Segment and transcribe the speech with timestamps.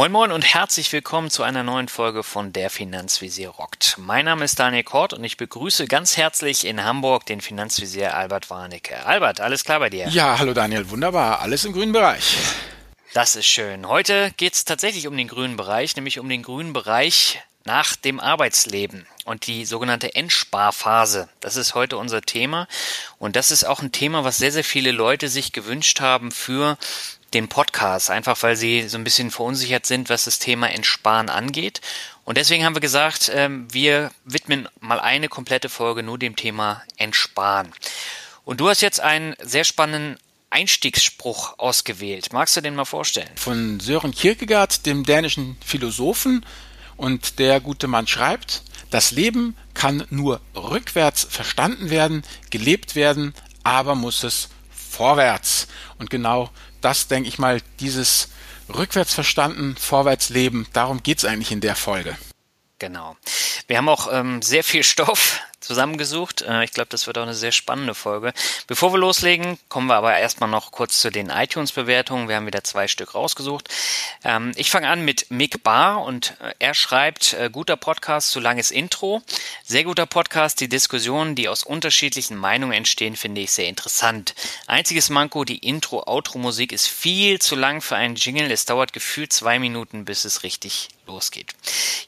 [0.00, 3.96] Moin Moin und herzlich willkommen zu einer neuen Folge von Der Finanzvisier rockt.
[3.98, 8.48] Mein Name ist Daniel Kort und ich begrüße ganz herzlich in Hamburg den Finanzvisier Albert
[8.48, 9.04] Warnecke.
[9.04, 10.08] Albert, alles klar bei dir?
[10.08, 12.38] Ja, hallo Daniel, wunderbar, alles im grünen Bereich.
[13.12, 13.86] Das ist schön.
[13.88, 18.20] Heute geht es tatsächlich um den grünen Bereich, nämlich um den grünen Bereich nach dem
[18.20, 21.28] Arbeitsleben und die sogenannte Endsparphase.
[21.40, 22.68] Das ist heute unser Thema
[23.18, 26.78] und das ist auch ein Thema, was sehr, sehr viele Leute sich gewünscht haben für
[27.34, 31.80] den Podcast, einfach weil sie so ein bisschen verunsichert sind, was das Thema Entsparen angeht.
[32.24, 36.82] Und deswegen haben wir gesagt, ähm, wir widmen mal eine komplette Folge nur dem Thema
[36.96, 37.72] Entsparen.
[38.44, 40.18] Und du hast jetzt einen sehr spannenden
[40.50, 42.32] Einstiegsspruch ausgewählt.
[42.32, 43.30] Magst du den mal vorstellen?
[43.36, 46.44] Von Sören Kierkegaard, dem dänischen Philosophen.
[46.96, 53.94] Und der gute Mann schreibt, das Leben kann nur rückwärts verstanden werden, gelebt werden, aber
[53.94, 55.68] muss es vorwärts.
[55.98, 56.50] Und genau
[56.80, 58.28] das, denke ich mal, dieses
[58.68, 62.16] rückwärts verstanden, vorwärts leben, darum geht es eigentlich in der Folge.
[62.78, 63.16] Genau.
[63.66, 66.42] Wir haben auch ähm, sehr viel Stoff zusammengesucht.
[66.42, 68.32] Äh, ich glaube, das wird auch eine sehr spannende Folge.
[68.66, 72.28] Bevor wir loslegen, kommen wir aber erstmal noch kurz zu den iTunes-Bewertungen.
[72.28, 73.68] Wir haben wieder zwei Stück rausgesucht.
[74.24, 78.40] Ähm, ich fange an mit Mick Barr und äh, er schreibt, äh, guter Podcast, zu
[78.40, 79.22] langes Intro.
[79.64, 80.60] Sehr guter Podcast.
[80.60, 84.34] Die Diskussionen, die aus unterschiedlichen Meinungen entstehen, finde ich sehr interessant.
[84.66, 88.50] Einziges Manko, die Intro-Outro-Musik ist viel zu lang für einen Jingle.
[88.50, 91.54] Es dauert gefühlt zwei Minuten, bis es richtig losgeht.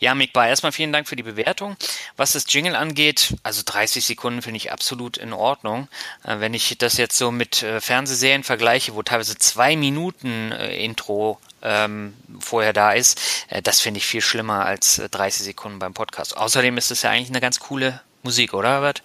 [0.00, 1.76] Ja, Mick Bar, erstmal vielen Dank für die Bewertung.
[2.16, 5.88] Was das Jingle angeht, also 30 Sekunden finde ich absolut in Ordnung.
[6.24, 10.84] Äh, wenn ich das jetzt so mit äh, Fernsehserien vergleiche, wo teilweise zwei Minuten äh,
[10.84, 15.78] Intro ähm, vorher da ist, äh, das finde ich viel schlimmer als 30 äh, Sekunden
[15.78, 16.36] beim Podcast.
[16.36, 19.02] Außerdem ist es ja eigentlich eine ganz coole Musik, oder Herbert?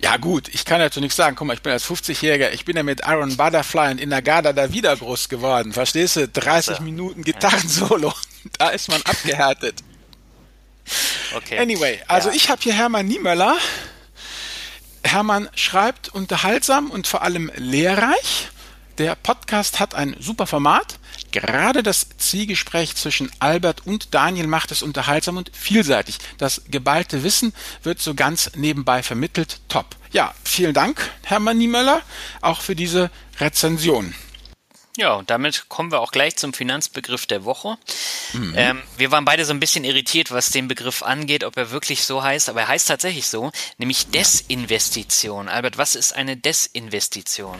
[0.00, 1.36] Ja gut, ich kann dazu nichts sagen.
[1.36, 4.72] Guck mal, ich bin als 50-Jähriger, ich bin ja mit Aaron Butterfly und Inagada da
[4.72, 5.72] wieder groß geworden.
[5.72, 6.26] Verstehst du?
[6.26, 6.82] 30 so.
[6.82, 8.12] Minuten Gitarrensolo.
[8.58, 9.76] Da ist man abgehärtet.
[11.34, 11.58] Okay.
[11.58, 12.34] Anyway, also ja.
[12.34, 13.56] ich habe hier Hermann Niemöller.
[15.04, 18.48] Hermann schreibt unterhaltsam und vor allem lehrreich.
[18.98, 20.98] Der Podcast hat ein super Format.
[21.30, 26.18] Gerade das Zwiegespräch zwischen Albert und Daniel macht es unterhaltsam und vielseitig.
[26.36, 29.60] Das geballte Wissen wird so ganz nebenbei vermittelt.
[29.68, 29.96] Top.
[30.12, 32.02] Ja, vielen Dank, Hermann Niemöller,
[32.42, 33.10] auch für diese
[33.40, 34.14] Rezension.
[34.98, 37.78] Ja, und damit kommen wir auch gleich zum Finanzbegriff der Woche.
[38.34, 38.54] Mhm.
[38.56, 42.04] Ähm, wir waren beide so ein bisschen irritiert, was den Begriff angeht, ob er wirklich
[42.04, 45.48] so heißt, aber er heißt tatsächlich so, nämlich Desinvestition.
[45.48, 47.58] Albert, was ist eine Desinvestition?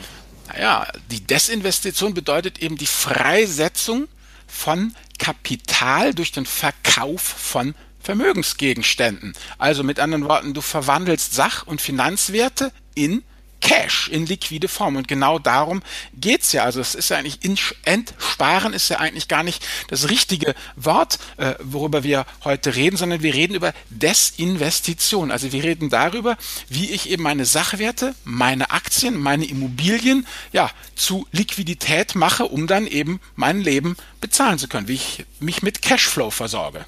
[0.49, 4.07] Naja, die Desinvestition bedeutet eben die Freisetzung
[4.45, 9.33] von Kapital durch den Verkauf von Vermögensgegenständen.
[9.57, 13.23] Also mit anderen Worten, du verwandelst Sach- und Finanzwerte in
[13.63, 14.97] Cash in liquide Form.
[14.97, 15.81] Und genau darum
[16.13, 16.65] geht's ja.
[16.65, 17.39] Also es ist ja eigentlich
[17.85, 23.23] entsparen ist ja eigentlich gar nicht das richtige Wort, äh, worüber wir heute reden, sondern
[23.23, 25.31] wir reden über Desinvestition.
[25.31, 26.37] Also wir reden darüber,
[26.67, 32.85] wie ich eben meine Sachwerte, meine Aktien, meine Immobilien ja zu Liquidität mache, um dann
[32.85, 36.85] eben mein Leben bezahlen zu können, wie ich mich mit Cashflow versorge.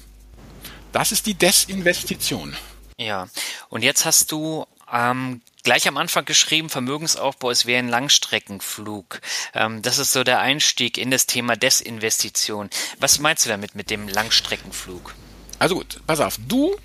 [0.92, 2.54] Das ist die Desinvestition.
[2.98, 3.28] Ja,
[3.70, 9.20] und jetzt hast du ähm, gleich am Anfang geschrieben, Vermögensaufbau ist wie ein Langstreckenflug.
[9.54, 12.70] Ähm, das ist so der Einstieg in das Thema Desinvestition.
[13.00, 15.14] Was meinst du damit mit dem Langstreckenflug?
[15.58, 16.38] Also gut, pass auf.
[16.46, 16.76] Du,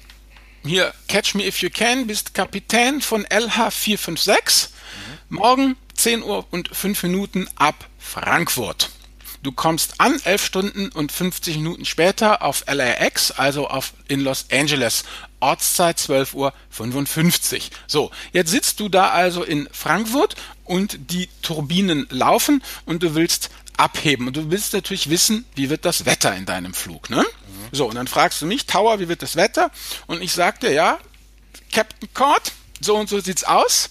[0.63, 4.69] hier, Catch Me If You Can, bist Kapitän von LH456.
[5.29, 5.37] Mhm.
[5.37, 8.89] Morgen 10 Uhr und 5 Minuten ab Frankfurt.
[9.43, 14.45] Du kommst an 11 Stunden und 50 Minuten später auf LAX, also auf in Los
[14.51, 15.03] Angeles.
[15.39, 17.71] Ortszeit 12 Uhr 55.
[17.87, 23.49] So, jetzt sitzt du da also in Frankfurt und die Turbinen laufen und du willst
[23.77, 27.21] abheben und du willst natürlich wissen, wie wird das Wetter in deinem Flug, ne?
[27.21, 27.25] Mhm.
[27.71, 29.71] So, und dann fragst du mich, Tower, wie wird das Wetter?
[30.05, 30.99] Und ich sagte, ja,
[31.71, 33.89] Captain Cord, so und so sieht's aus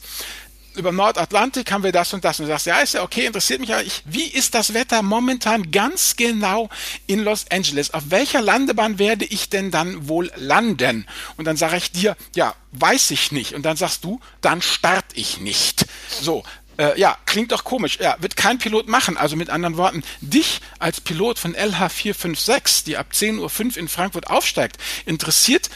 [0.76, 2.38] über Nordatlantik haben wir das und das.
[2.38, 3.82] Und du sagst, ja, ist ja okay, interessiert mich aber.
[3.82, 6.68] Ich, wie ist das Wetter momentan ganz genau
[7.06, 7.92] in Los Angeles?
[7.92, 11.06] Auf welcher Landebahn werde ich denn dann wohl landen?
[11.36, 13.54] Und dann sage ich dir, ja, weiß ich nicht.
[13.54, 15.86] Und dann sagst du, dann start ich nicht.
[16.20, 16.44] So,
[16.80, 17.98] äh, ja, klingt doch komisch.
[18.00, 19.16] Ja, wird kein Pilot machen.
[19.16, 24.28] Also mit anderen Worten, dich als Pilot von LH456, die ab 10.05 Uhr in Frankfurt
[24.28, 25.68] aufsteigt, interessiert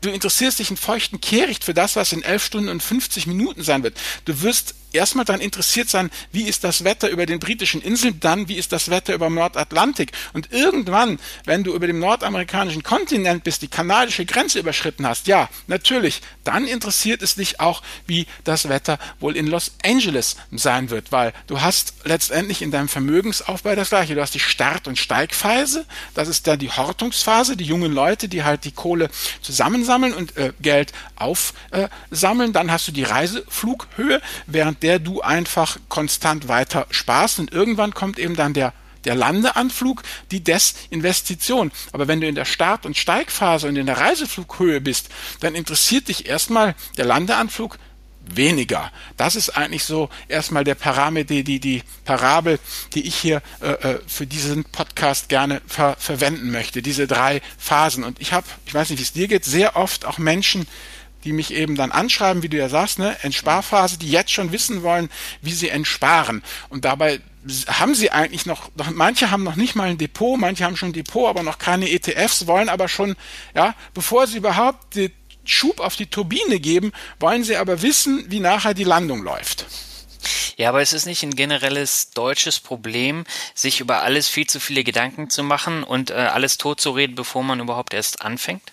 [0.00, 3.62] du interessierst dich in feuchten Kehricht für das, was in 11 Stunden und 50 Minuten
[3.62, 3.96] sein wird.
[4.24, 8.48] Du wirst erstmal dann interessiert sein, wie ist das Wetter über den britischen Inseln, dann
[8.48, 10.12] wie ist das Wetter über Nordatlantik.
[10.32, 15.48] Und irgendwann, wenn du über dem nordamerikanischen Kontinent bist, die kanadische Grenze überschritten hast, ja,
[15.66, 21.12] natürlich, dann interessiert es dich auch, wie das Wetter wohl in Los Angeles sein wird,
[21.12, 24.14] weil du hast letztendlich in deinem Vermögensaufbau das gleiche.
[24.14, 28.44] Du hast die Start- und Steigphase, das ist dann die Hortungsphase, die jungen Leute, die
[28.44, 29.10] halt die Kohle
[29.42, 32.52] zusammensammeln und äh, Geld aufsammeln.
[32.52, 38.18] Dann hast du die Reiseflughöhe, während der du einfach konstant weiter sparst und irgendwann kommt
[38.18, 38.72] eben dann der
[39.04, 40.02] der Landeanflug,
[40.32, 41.72] die Desinvestition.
[41.92, 45.08] Aber wenn du in der Start- und Steigphase und in der Reiseflughöhe bist,
[45.40, 47.78] dann interessiert dich erstmal der Landeanflug
[48.34, 48.92] weniger.
[49.16, 52.58] Das ist eigentlich so erstmal der Parameter, die, die, Parabel,
[52.94, 56.82] die ich hier äh, äh, für diesen Podcast gerne ver verwenden möchte.
[56.82, 58.04] Diese drei Phasen.
[58.04, 60.66] Und ich habe, ich weiß nicht, wie es dir geht, sehr oft auch Menschen,
[61.24, 64.82] die mich eben dann anschreiben, wie du ja sagst, ne, Entsparphase, die jetzt schon wissen
[64.82, 65.10] wollen,
[65.42, 66.42] wie sie entsparen.
[66.68, 67.20] Und dabei
[67.66, 70.94] haben sie eigentlich noch, manche haben noch nicht mal ein Depot, manche haben schon ein
[70.94, 73.16] Depot, aber noch keine ETFs, wollen aber schon,
[73.54, 75.12] ja, bevor sie überhaupt den
[75.44, 79.66] Schub auf die Turbine geben, wollen sie aber wissen, wie nachher die Landung läuft.
[80.56, 83.24] Ja, aber es ist nicht ein generelles deutsches Problem,
[83.54, 87.60] sich über alles viel zu viele Gedanken zu machen und äh, alles totzureden, bevor man
[87.60, 88.72] überhaupt erst anfängt?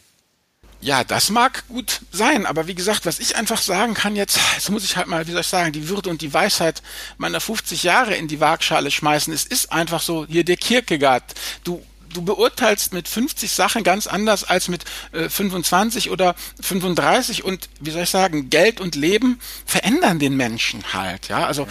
[0.82, 4.70] Ja, das mag gut sein, aber wie gesagt, was ich einfach sagen kann jetzt, jetzt
[4.70, 6.82] muss ich halt mal, wie soll ich sagen, die Würde und die Weisheit
[7.18, 9.34] meiner 50 Jahre in die Waagschale schmeißen.
[9.34, 11.24] Es ist einfach so, hier der Kierkegaard,
[11.64, 11.84] du
[12.14, 17.92] du beurteilst mit 50 Sachen ganz anders als mit äh, 25 oder 35 und wie
[17.92, 21.68] soll ich sagen, Geld und Leben verändern den Menschen halt, ja, also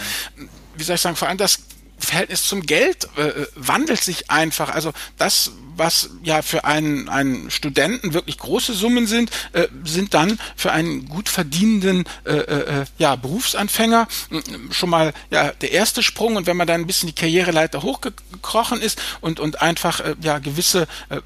[0.77, 1.59] wie soll ich sagen, vor allem das
[1.97, 4.69] Verhältnis zum Geld äh, äh, wandelt sich einfach.
[4.69, 10.39] Also das, was ja für einen, einen Studenten wirklich große Summen sind, äh, sind dann
[10.55, 14.07] für einen gut verdienenden äh, äh, äh ja, Berufsanfänger
[14.71, 16.35] schon mal ja, der erste Sprung.
[16.35, 20.39] Und wenn man dann ein bisschen die Karriereleiter hochgekrochen ist und, und einfach äh, ja
[20.39, 21.21] gewisse äh,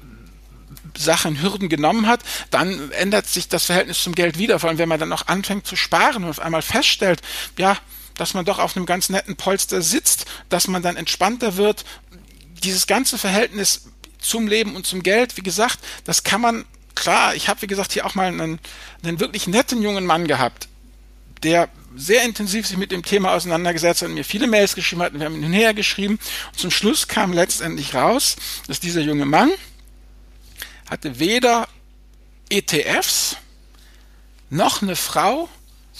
[0.96, 2.20] Sachen, Hürden genommen hat,
[2.50, 4.58] dann ändert sich das Verhältnis zum Geld wieder.
[4.58, 7.22] Vor allem, wenn man dann noch anfängt zu sparen und auf einmal feststellt,
[7.58, 7.76] ja,
[8.20, 11.84] dass man doch auf einem ganz netten Polster sitzt, dass man dann entspannter wird.
[12.62, 13.86] Dieses ganze Verhältnis
[14.18, 17.94] zum Leben und zum Geld, wie gesagt, das kann man, klar, ich habe, wie gesagt,
[17.94, 18.60] hier auch mal einen,
[19.02, 20.68] einen wirklich netten jungen Mann gehabt,
[21.42, 25.14] der sehr intensiv sich mit dem Thema auseinandergesetzt hat und mir viele Mails geschrieben hat
[25.14, 26.18] und wir haben hin und her geschrieben.
[26.52, 28.36] Und zum Schluss kam letztendlich raus,
[28.66, 29.50] dass dieser junge Mann
[30.90, 31.68] hatte weder
[32.50, 33.38] ETFs,
[34.50, 35.48] noch eine Frau,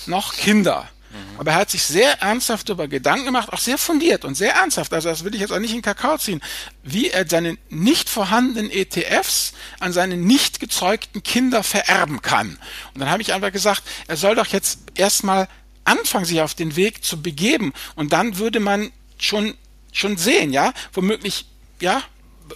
[0.05, 0.87] noch Kinder.
[1.11, 1.41] Mhm.
[1.41, 4.93] Aber er hat sich sehr ernsthaft darüber Gedanken gemacht, auch sehr fundiert und sehr ernsthaft,
[4.93, 6.41] also das will ich jetzt auch nicht in Kakao ziehen,
[6.83, 12.59] wie er seine nicht vorhandenen ETFs an seine nicht gezeugten Kinder vererben kann.
[12.95, 15.49] Und dann habe ich einfach gesagt, er soll doch jetzt erstmal
[15.85, 19.55] anfangen, sich auf den Weg zu begeben und dann würde man schon
[19.93, 21.47] schon sehen, ja, womöglich
[21.81, 22.03] ja,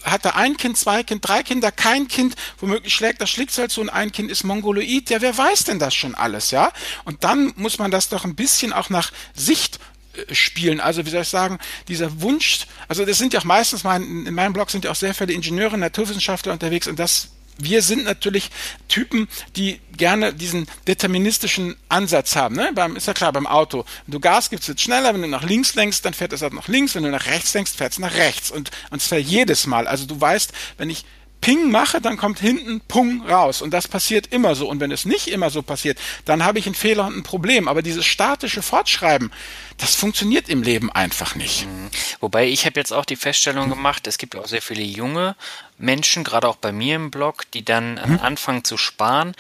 [0.03, 3.81] hat er ein Kind, zwei Kind, drei Kinder, kein Kind, womöglich schlägt das Schlicksal zu
[3.81, 5.11] und ein Kind ist Mongoloid.
[5.11, 6.73] Ja, wer weiß denn das schon alles, ja?
[7.05, 9.79] Und dann muss man das doch ein bisschen auch nach Sicht
[10.15, 10.81] äh, spielen.
[10.81, 11.59] Also wie soll ich sagen,
[11.89, 14.97] dieser Wunsch, also das sind ja auch meistens, mein, in meinem Blog sind ja auch
[14.97, 18.51] sehr viele Ingenieure, Naturwissenschaftler unterwegs und das wir sind natürlich
[18.89, 22.57] Typen, die gerne diesen deterministischen Ansatz haben.
[22.57, 22.71] Ne?
[22.75, 23.85] Beim, ist ja klar, beim Auto.
[24.07, 25.15] Wenn du Gas gibst, wird schneller.
[25.15, 26.95] Wenn du nach links lenkst, dann fährt es halt nach links.
[26.95, 28.51] Wenn du nach rechts lenkst, fährt es nach rechts.
[28.51, 29.87] Und, und zwar jedes Mal.
[29.87, 31.05] Also du weißt, wenn ich
[31.45, 33.61] Ping mache, dann kommt hinten Pung raus.
[33.61, 34.67] Und das passiert immer so.
[34.67, 37.69] Und wenn es nicht immer so passiert, dann habe ich einen Fehler und ein Problem.
[37.69, 39.31] Aber dieses statische Fortschreiben,
[39.77, 41.67] das funktioniert im Leben einfach nicht.
[41.67, 41.91] Mhm.
[42.21, 45.37] Wobei ich habe jetzt auch die Feststellung gemacht, es gibt auch sehr viele junge
[45.77, 49.35] Menschen, gerade auch bei mir im Blog, die dann äh, anfangen zu sparen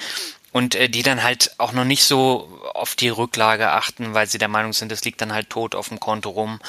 [0.54, 4.38] und äh, die dann halt auch noch nicht so auf die Rücklage achten, weil sie
[4.38, 6.60] der Meinung sind, das liegt dann halt tot auf dem Konto rum,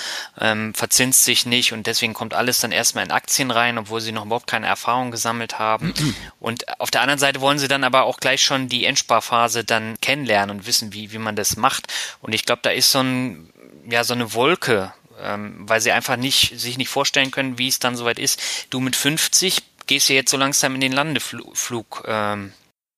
[0.41, 4.11] ähm, verzinst sich nicht und deswegen kommt alles dann erstmal in Aktien rein, obwohl sie
[4.11, 5.93] noch überhaupt keine Erfahrung gesammelt haben.
[6.39, 10.01] und auf der anderen Seite wollen sie dann aber auch gleich schon die Endsparphase dann
[10.01, 11.85] kennenlernen und wissen, wie, wie man das macht.
[12.21, 13.53] Und ich glaube, da ist so ein,
[13.87, 17.77] ja, so eine Wolke, ähm, weil sie einfach nicht, sich nicht vorstellen können, wie es
[17.77, 18.41] dann soweit ist.
[18.71, 22.51] Du mit 50 gehst ja jetzt so langsam in den Landeflug ähm,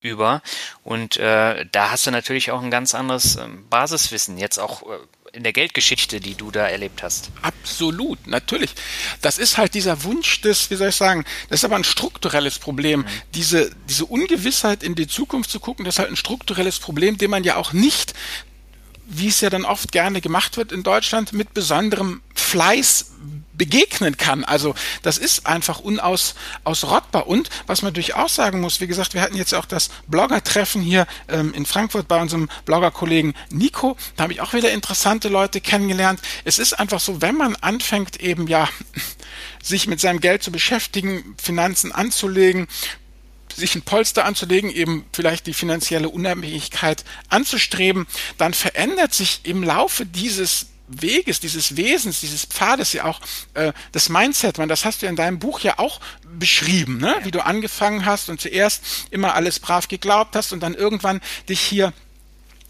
[0.08, 0.42] über.
[0.84, 4.98] Und äh, da hast du natürlich auch ein ganz anderes äh, Basiswissen, jetzt auch äh,
[5.34, 7.30] in der Geldgeschichte, die du da erlebt hast.
[7.42, 8.74] Absolut, natürlich.
[9.22, 12.60] Das ist halt dieser Wunsch des, wie soll ich sagen, das ist aber ein strukturelles
[12.60, 13.02] Problem.
[13.02, 13.06] Mhm.
[13.36, 17.32] Diese, diese Ungewissheit in die Zukunft zu gucken, das ist halt ein strukturelles Problem, dem
[17.32, 18.14] man ja auch nicht
[19.08, 23.14] wie es ja dann oft gerne gemacht wird in Deutschland, mit besonderem Fleiß
[23.58, 24.44] begegnen kann.
[24.44, 27.28] Also das ist einfach unausrottbar.
[27.28, 31.08] Und was man durchaus sagen muss, wie gesagt, wir hatten jetzt auch das Blogger-Treffen hier
[31.28, 33.98] ähm, in Frankfurt bei unserem Blogger-Kollegen Nico.
[34.16, 36.20] Da habe ich auch wieder interessante Leute kennengelernt.
[36.46, 38.70] Es ist einfach so, wenn man anfängt eben ja
[39.64, 42.68] sich mit seinem Geld zu beschäftigen, Finanzen anzulegen,
[43.56, 48.06] sich ein Polster anzulegen, eben vielleicht die finanzielle Unabhängigkeit anzustreben,
[48.38, 53.20] dann verändert sich im Laufe dieses Weges, dieses Wesens, dieses Pfades ja auch
[53.54, 54.58] äh, das Mindset.
[54.58, 56.00] Man, das hast du ja in deinem Buch ja auch
[56.40, 57.16] beschrieben, ne?
[57.24, 61.60] wie du angefangen hast und zuerst immer alles brav geglaubt hast und dann irgendwann dich
[61.60, 61.94] hier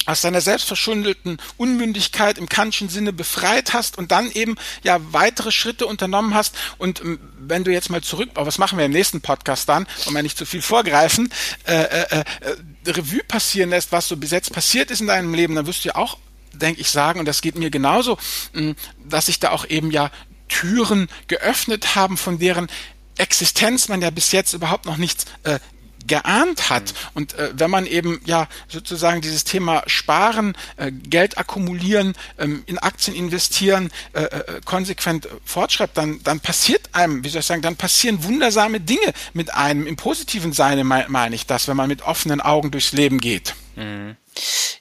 [0.07, 5.85] aus deiner selbstverschuldeten Unmündigkeit im kantischen Sinne befreit hast und dann eben ja weitere Schritte
[5.85, 9.21] unternommen hast und ähm, wenn du jetzt mal zurück, aber was machen wir im nächsten
[9.21, 11.31] Podcast dann, um ja nicht zu viel vorgreifen,
[11.65, 15.55] äh, äh, äh, Revue passieren lässt, was so bis jetzt passiert ist in deinem Leben,
[15.55, 16.17] dann wirst du ja auch
[16.57, 18.17] denke ich, sagen, und das geht mir genauso,
[18.53, 18.75] hm,
[19.07, 20.11] dass sich da auch eben ja
[20.47, 22.67] Türen geöffnet haben, von deren
[23.17, 25.59] Existenz man ja bis jetzt überhaupt noch nichts äh,
[26.07, 26.83] geahnt hat.
[26.83, 27.09] Mhm.
[27.13, 32.77] Und äh, wenn man eben ja sozusagen dieses Thema Sparen, äh, Geld akkumulieren, ähm, in
[32.79, 37.75] Aktien investieren, äh, äh, konsequent fortschreibt, dann, dann passiert einem, wie soll ich sagen, dann
[37.75, 39.85] passieren wundersame Dinge mit einem.
[39.85, 43.55] Im positiven Sinne meine ich das, wenn man mit offenen Augen durchs Leben geht.
[43.77, 44.17] Mhm.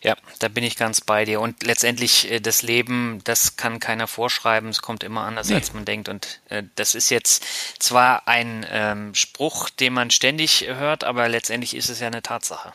[0.02, 1.40] Ja, da bin ich ganz bei dir.
[1.40, 4.70] Und letztendlich äh, das Leben, das kann keiner vorschreiben.
[4.70, 5.54] Es kommt immer anders, nee.
[5.54, 6.08] als man denkt.
[6.08, 7.44] Und äh, das ist jetzt
[7.78, 12.72] zwar ein ähm, Spruch, den man ständig hört, aber letztendlich ist es ja eine Tatsache.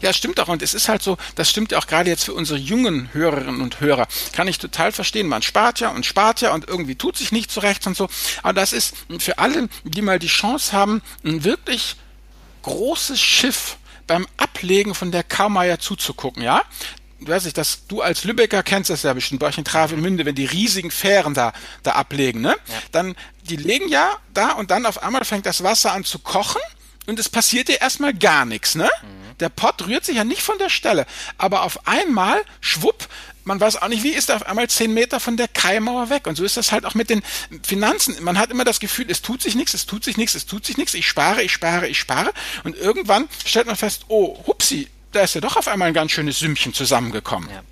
[0.00, 0.48] Ja, stimmt auch.
[0.48, 3.60] Und es ist halt so, das stimmt ja auch gerade jetzt für unsere jungen Hörerinnen
[3.60, 4.08] und Hörer.
[4.32, 5.28] Kann ich total verstehen.
[5.28, 8.08] Man spart ja und spart ja und irgendwie tut sich nicht zurecht und so.
[8.42, 11.96] Aber das ist für alle, die mal die Chance haben, ein wirklich
[12.62, 16.62] großes Schiff beim Ablegen von der Kaumeier zuzugucken, ja?
[17.28, 20.34] weiß ich, dass du als Lübecker kennst das ja bestimmt bei euch in Travemünde, wenn
[20.34, 22.56] die riesigen Fähren da, da ablegen, ne?
[22.66, 22.74] Ja.
[22.92, 26.60] Dann, die legen ja da und dann auf einmal fängt das Wasser an zu kochen
[27.06, 28.90] und es passiert dir erstmal gar nichts, ne?
[29.02, 29.23] Mhm.
[29.40, 31.06] Der Pott rührt sich ja nicht von der Stelle,
[31.38, 33.08] aber auf einmal, schwupp,
[33.44, 36.26] man weiß auch nicht, wie ist er auf einmal zehn Meter von der Kaimauer weg.
[36.26, 37.22] Und so ist das halt auch mit den
[37.62, 38.16] Finanzen.
[38.22, 40.64] Man hat immer das Gefühl, es tut sich nichts, es tut sich nichts, es tut
[40.64, 40.94] sich nichts.
[40.94, 42.32] Ich spare, ich spare, ich spare.
[42.64, 46.12] Und irgendwann stellt man fest, oh, hupsi, da ist ja doch auf einmal ein ganz
[46.12, 47.50] schönes Sümmchen zusammengekommen.
[47.50, 47.62] Ja.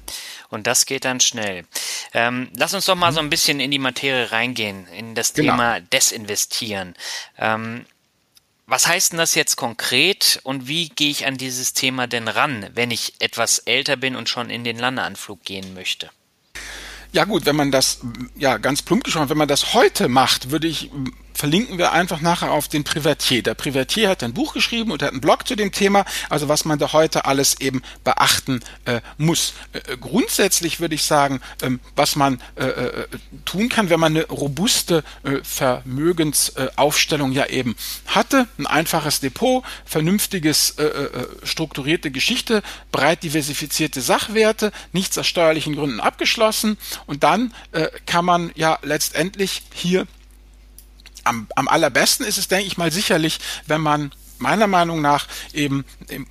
[0.51, 1.65] Und das geht dann schnell.
[2.13, 5.53] Ähm, lass uns doch mal so ein bisschen in die Materie reingehen, in das genau.
[5.53, 6.95] Thema Desinvestieren.
[7.39, 7.87] Ähm,
[8.73, 12.67] was heißt denn das jetzt konkret und wie gehe ich an dieses Thema denn ran,
[12.73, 16.09] wenn ich etwas älter bin und schon in den Landeanflug gehen möchte?
[17.13, 18.01] Ja gut, wenn man das,
[18.35, 20.91] ja ganz plump gesprochen, wenn man das heute macht, würde ich
[21.35, 23.43] verlinken wir einfach nachher auf den Privatier.
[23.43, 26.65] Der Privatier hat ein Buch geschrieben und hat einen Blog zu dem Thema, also was
[26.65, 29.55] man da heute alles eben beachten äh, muss.
[29.73, 33.07] Äh, äh grundsätzlich würde ich sagen, ähm, was man äh, äh,
[33.45, 40.77] tun kann, wenn man eine robuste äh, Vermögensaufstellung ja eben hatte, ein einfaches Depot, vernünftiges
[41.45, 47.55] strukturierte Geschichte, breit diversifizierte Sachwerte, nichts aus steuerlichen Gründen abgeschlossen und dann
[48.07, 50.07] kann man ja letztendlich hier
[51.25, 54.13] am, am allerbesten ist es, denke ich mal, sicherlich, wenn man
[54.43, 55.85] meiner Meinung nach eben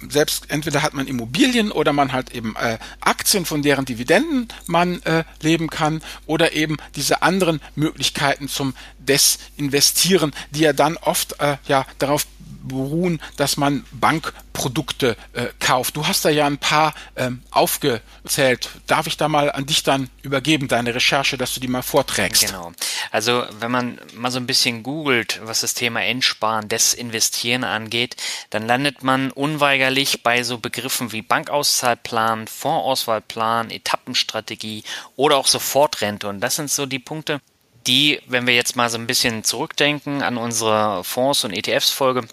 [0.10, 5.02] selbst entweder hat man Immobilien oder man hat eben äh, Aktien, von deren Dividenden man
[5.04, 11.58] äh, leben kann oder eben diese anderen Möglichkeiten zum Desinvestieren, die ja dann oft äh,
[11.68, 12.28] ja darauf
[12.62, 15.96] beruhen, dass man Bankprodukte äh, kauft.
[15.98, 18.70] Du hast da ja ein paar ähm, aufgezählt.
[18.88, 22.48] Darf ich da mal an dich dann übergeben, deine Recherche, dass du die mal vorträgst?
[22.48, 22.72] Genau.
[23.12, 28.16] Also wenn man mal so ein bisschen googelt, was das Thema Endsparen, Desinvestieren angeht,
[28.50, 34.84] dann landet man unweigerlich bei so Begriffen wie Bankauszahlplan, Fondsauswahlplan, Etappenstrategie
[35.16, 36.28] oder auch Sofortrente.
[36.28, 37.42] Und das sind so die Punkte,
[37.88, 42.28] die, wenn wir jetzt mal so ein bisschen zurückdenken an unsere Fonds und ETFs Folge,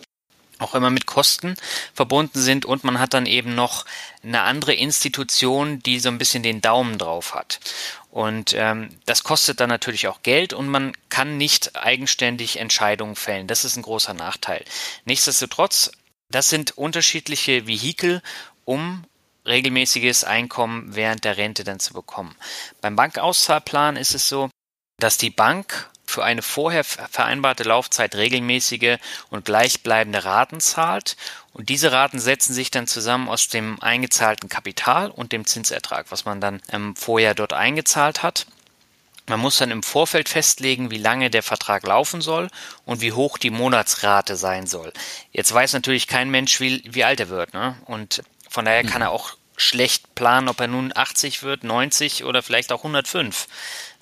[0.58, 1.56] auch immer mit Kosten
[1.94, 3.84] verbunden sind und man hat dann eben noch
[4.22, 7.60] eine andere Institution, die so ein bisschen den Daumen drauf hat.
[8.10, 13.46] Und ähm, das kostet dann natürlich auch Geld und man kann nicht eigenständig Entscheidungen fällen.
[13.46, 14.64] Das ist ein großer Nachteil.
[15.04, 15.92] Nichtsdestotrotz,
[16.30, 18.22] das sind unterschiedliche Vehikel,
[18.64, 19.04] um
[19.46, 22.34] regelmäßiges Einkommen während der Rente dann zu bekommen.
[22.80, 24.50] Beim Bankauszahlplan ist es so,
[24.98, 28.98] dass die Bank für eine vorher vereinbarte Laufzeit regelmäßige
[29.30, 31.16] und gleichbleibende Raten zahlt.
[31.52, 36.24] Und diese Raten setzen sich dann zusammen aus dem eingezahlten Kapital und dem Zinsertrag, was
[36.24, 38.46] man dann ähm, vorher dort eingezahlt hat.
[39.26, 42.48] Man muss dann im Vorfeld festlegen, wie lange der Vertrag laufen soll
[42.86, 44.92] und wie hoch die Monatsrate sein soll.
[45.32, 47.52] Jetzt weiß natürlich kein Mensch, wie, wie alt er wird.
[47.52, 47.76] Ne?
[47.84, 52.42] Und von daher kann er auch schlecht planen, ob er nun 80 wird, 90 oder
[52.42, 53.46] vielleicht auch 105.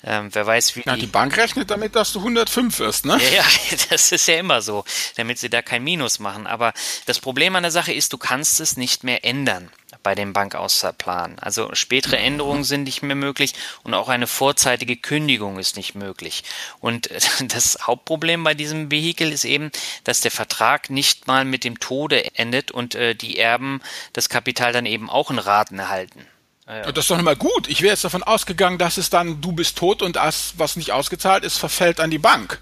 [0.03, 0.83] Ähm, wer weiß, wie.
[0.85, 3.19] Ja, die, die Bank rechnet damit, dass du 105 wirst, ne?
[3.21, 3.45] Ja, ja,
[3.89, 4.85] das ist ja immer so,
[5.15, 6.47] damit sie da kein Minus machen.
[6.47, 6.73] Aber
[7.07, 9.71] das Problem an der Sache ist, du kannst es nicht mehr ändern
[10.07, 11.37] bei dem Bankauszahplan.
[11.39, 16.45] Also spätere Änderungen sind nicht mehr möglich und auch eine vorzeitige Kündigung ist nicht möglich.
[16.79, 17.09] Und
[17.49, 19.69] das Hauptproblem bei diesem Vehikel ist eben,
[20.05, 23.81] dass der Vertrag nicht mal mit dem Tode endet und äh, die Erben
[24.13, 26.25] das Kapital dann eben auch in Raten erhalten.
[26.67, 26.89] Ja.
[26.89, 27.67] Das ist doch nicht mal gut.
[27.67, 30.93] Ich wäre jetzt davon ausgegangen, dass es dann, du bist tot und das, was nicht
[30.93, 32.61] ausgezahlt ist, verfällt an die Bank.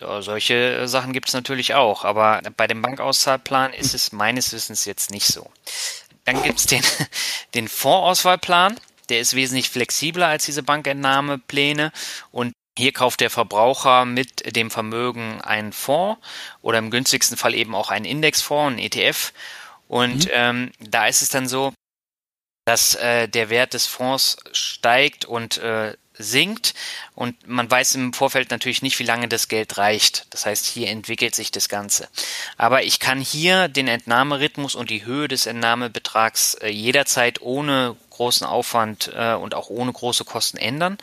[0.00, 4.84] Ja, solche Sachen gibt es natürlich auch, aber bei dem Bankauszahlplan ist es meines Wissens
[4.84, 5.50] jetzt nicht so.
[6.28, 6.82] Dann gibt es den,
[7.54, 11.90] den Fondsauswahlplan, der ist wesentlich flexibler als diese Bankentnahmepläne
[12.30, 16.20] und hier kauft der Verbraucher mit dem Vermögen einen Fonds
[16.60, 19.32] oder im günstigsten Fall eben auch einen Indexfonds, einen ETF.
[19.88, 20.30] Und mhm.
[20.32, 21.72] ähm, da ist es dann so,
[22.66, 26.74] dass äh, der Wert des Fonds steigt und äh, sinkt
[27.14, 30.26] und man weiß im Vorfeld natürlich nicht, wie lange das Geld reicht.
[30.30, 32.08] Das heißt, hier entwickelt sich das Ganze.
[32.56, 38.46] Aber ich kann hier den Entnahmerhythmus und die Höhe des Entnahmebetrags äh, jederzeit ohne großen
[38.46, 40.98] Aufwand äh, und auch ohne große Kosten ändern.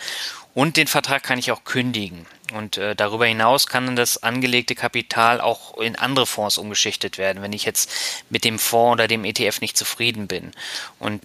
[0.54, 2.26] Und den Vertrag kann ich auch kündigen.
[2.54, 7.42] Und äh, darüber hinaus kann dann das angelegte Kapital auch in andere Fonds umgeschichtet werden,
[7.42, 7.90] wenn ich jetzt
[8.30, 10.52] mit dem Fonds oder dem ETF nicht zufrieden bin.
[11.00, 11.22] Und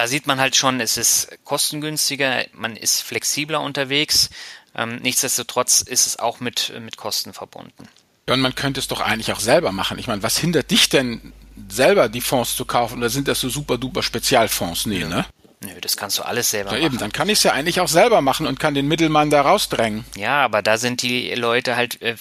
[0.00, 4.30] da sieht man halt schon, es ist kostengünstiger, man ist flexibler unterwegs.
[4.74, 7.86] Ähm, nichtsdestotrotz ist es auch mit, mit Kosten verbunden.
[8.26, 9.98] Ja, und man könnte es doch eigentlich auch selber machen.
[9.98, 11.34] Ich meine, was hindert dich denn
[11.68, 12.96] selber die Fonds zu kaufen?
[12.96, 14.86] Oder sind das so super duper Spezialfonds?
[14.86, 15.26] Nee, ne?
[15.62, 16.86] Nö, das kannst du alles selber ja, machen.
[16.86, 19.42] Eben, dann kann ich es ja eigentlich auch selber machen und kann den Mittelmann da
[19.42, 20.06] rausdrängen.
[20.16, 22.16] Ja, aber da sind die Leute halt äh,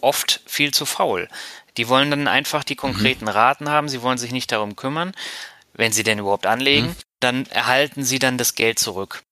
[0.00, 1.28] oft viel zu faul.
[1.76, 3.30] Die wollen dann einfach die konkreten mhm.
[3.30, 5.12] Raten haben, sie wollen sich nicht darum kümmern,
[5.74, 6.86] wenn sie denn überhaupt anlegen.
[6.86, 9.22] Mhm dann erhalten sie dann das Geld zurück.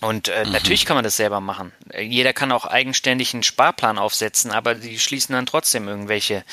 [0.00, 0.52] Und äh, mhm.
[0.52, 1.72] natürlich kann man das selber machen.
[1.98, 6.44] Jeder kann auch eigenständig einen Sparplan aufsetzen, aber die schließen dann trotzdem irgendwelche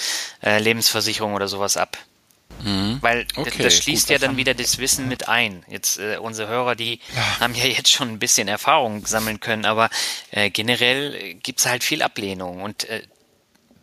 [0.42, 1.98] äh, Lebensversicherungen oder sowas ab.
[2.64, 3.00] Mhm.
[3.02, 5.66] Weil okay, das schließt gut, ja dann wieder das Wissen mit ein.
[5.68, 7.40] Jetzt äh, unsere Hörer, die ja.
[7.42, 9.90] haben ja jetzt schon ein bisschen Erfahrung sammeln können, aber
[10.32, 12.62] äh, generell gibt's halt viel Ablehnung.
[12.62, 13.02] Und äh,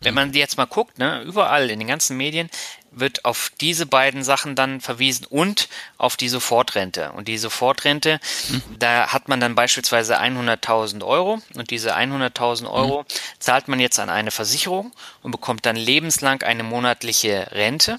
[0.01, 2.49] wenn man jetzt mal guckt, ne, überall in den ganzen Medien,
[2.91, 7.11] wird auf diese beiden Sachen dann verwiesen und auf die Sofortrente.
[7.13, 8.61] Und die Sofortrente, mhm.
[8.79, 13.05] da hat man dann beispielsweise 100.000 Euro und diese 100.000 Euro mhm.
[13.39, 14.91] zahlt man jetzt an eine Versicherung
[15.23, 17.97] und bekommt dann lebenslang eine monatliche Rente.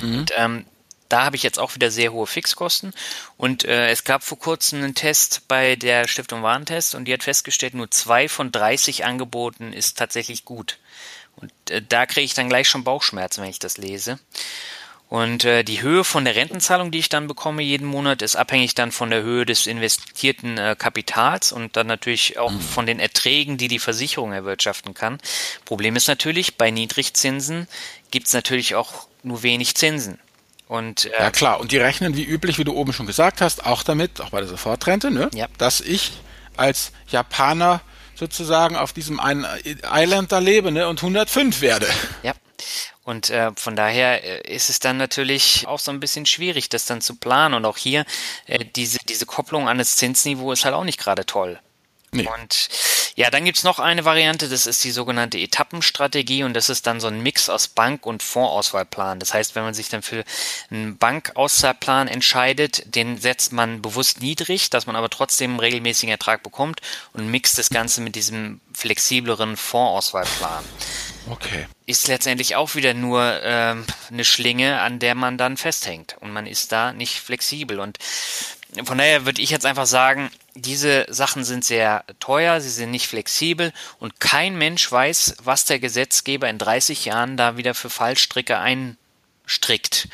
[0.00, 0.18] Mhm.
[0.18, 0.66] Und ähm,
[1.08, 2.92] da habe ich jetzt auch wieder sehr hohe Fixkosten.
[3.36, 7.22] Und äh, es gab vor kurzem einen Test bei der Stiftung Warentest und die hat
[7.22, 10.78] festgestellt, nur zwei von 30 Angeboten ist tatsächlich gut.
[11.36, 14.18] Und äh, da kriege ich dann gleich schon Bauchschmerzen, wenn ich das lese.
[15.08, 18.74] Und äh, die Höhe von der Rentenzahlung, die ich dann bekomme jeden Monat, ist abhängig
[18.74, 22.60] dann von der Höhe des investierten äh, Kapitals und dann natürlich auch mhm.
[22.60, 25.18] von den Erträgen, die die Versicherung erwirtschaften kann.
[25.64, 27.68] Problem ist natürlich, bei Niedrigzinsen
[28.10, 30.18] gibt's natürlich auch nur wenig Zinsen.
[30.66, 33.64] Und, äh, ja klar, und die rechnen wie üblich, wie du oben schon gesagt hast,
[33.64, 35.30] auch damit, auch bei der Sofortrente, ne?
[35.32, 35.46] Ja.
[35.58, 36.12] dass ich
[36.56, 37.80] als Japaner
[38.16, 39.46] sozusagen auf diesem einen
[39.84, 41.86] Island da lebe ne, und 105 werde.
[42.22, 42.32] Ja.
[43.04, 46.86] Und äh, von daher äh, ist es dann natürlich auch so ein bisschen schwierig, das
[46.86, 47.54] dann zu planen.
[47.54, 48.04] Und auch hier
[48.46, 51.60] äh, diese, diese Kopplung an das Zinsniveau ist halt auch nicht gerade toll.
[52.12, 52.28] Nee.
[52.28, 52.68] Und
[53.16, 57.00] ja, dann gibt's noch eine Variante, das ist die sogenannte Etappenstrategie und das ist dann
[57.00, 59.20] so ein Mix aus Bank- und Fondsauswahlplan.
[59.20, 60.22] Das heißt, wenn man sich dann für
[60.70, 66.42] einen Bankauszahlplan entscheidet, den setzt man bewusst niedrig, dass man aber trotzdem einen regelmäßigen Ertrag
[66.42, 66.80] bekommt
[67.12, 70.64] und mixt das Ganze mit diesem flexibleren Fondsauswahlplan.
[71.30, 71.66] Okay.
[71.86, 76.46] Ist letztendlich auch wieder nur ähm, eine Schlinge, an der man dann festhängt und man
[76.46, 77.98] ist da nicht flexibel und
[78.84, 83.06] von daher würde ich jetzt einfach sagen, diese Sachen sind sehr teuer, sie sind nicht
[83.06, 88.58] flexibel und kein Mensch weiß, was der Gesetzgeber in 30 Jahren da wieder für Fallstricke
[88.58, 90.08] einstrickt.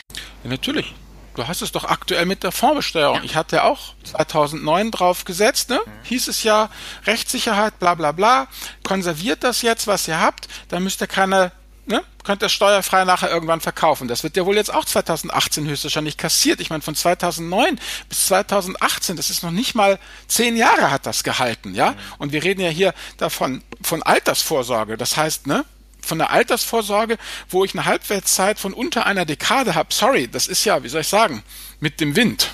[0.45, 0.95] Ja, natürlich.
[1.35, 3.19] Du hast es doch aktuell mit der Fondsbesteuerung.
[3.19, 3.25] Ja.
[3.25, 5.81] Ich hatte auch 2009 drauf gesetzt, ne?
[5.85, 5.91] Mhm.
[6.05, 6.69] Hieß es ja,
[7.07, 8.49] Rechtssicherheit, bla bla bla,
[8.83, 11.53] konserviert das jetzt, was ihr habt, dann müsst ihr keine
[11.87, 14.09] ne, könnt ihr steuerfrei nachher irgendwann verkaufen.
[14.09, 16.61] Das wird ja wohl jetzt auch 2018 höchstwahrscheinlich kassiert.
[16.61, 21.25] Ich meine, von 2009 bis 2018, das ist noch nicht mal zehn Jahre hat das
[21.25, 21.95] gehalten, ja.
[22.19, 24.97] Und wir reden ja hier davon, von Altersvorsorge.
[24.97, 25.65] Das heißt, ne,
[26.05, 29.93] von der Altersvorsorge, wo ich eine Halbwertszeit von unter einer Dekade habe.
[29.93, 31.43] Sorry, das ist ja, wie soll ich sagen,
[31.81, 32.51] mit dem Wind.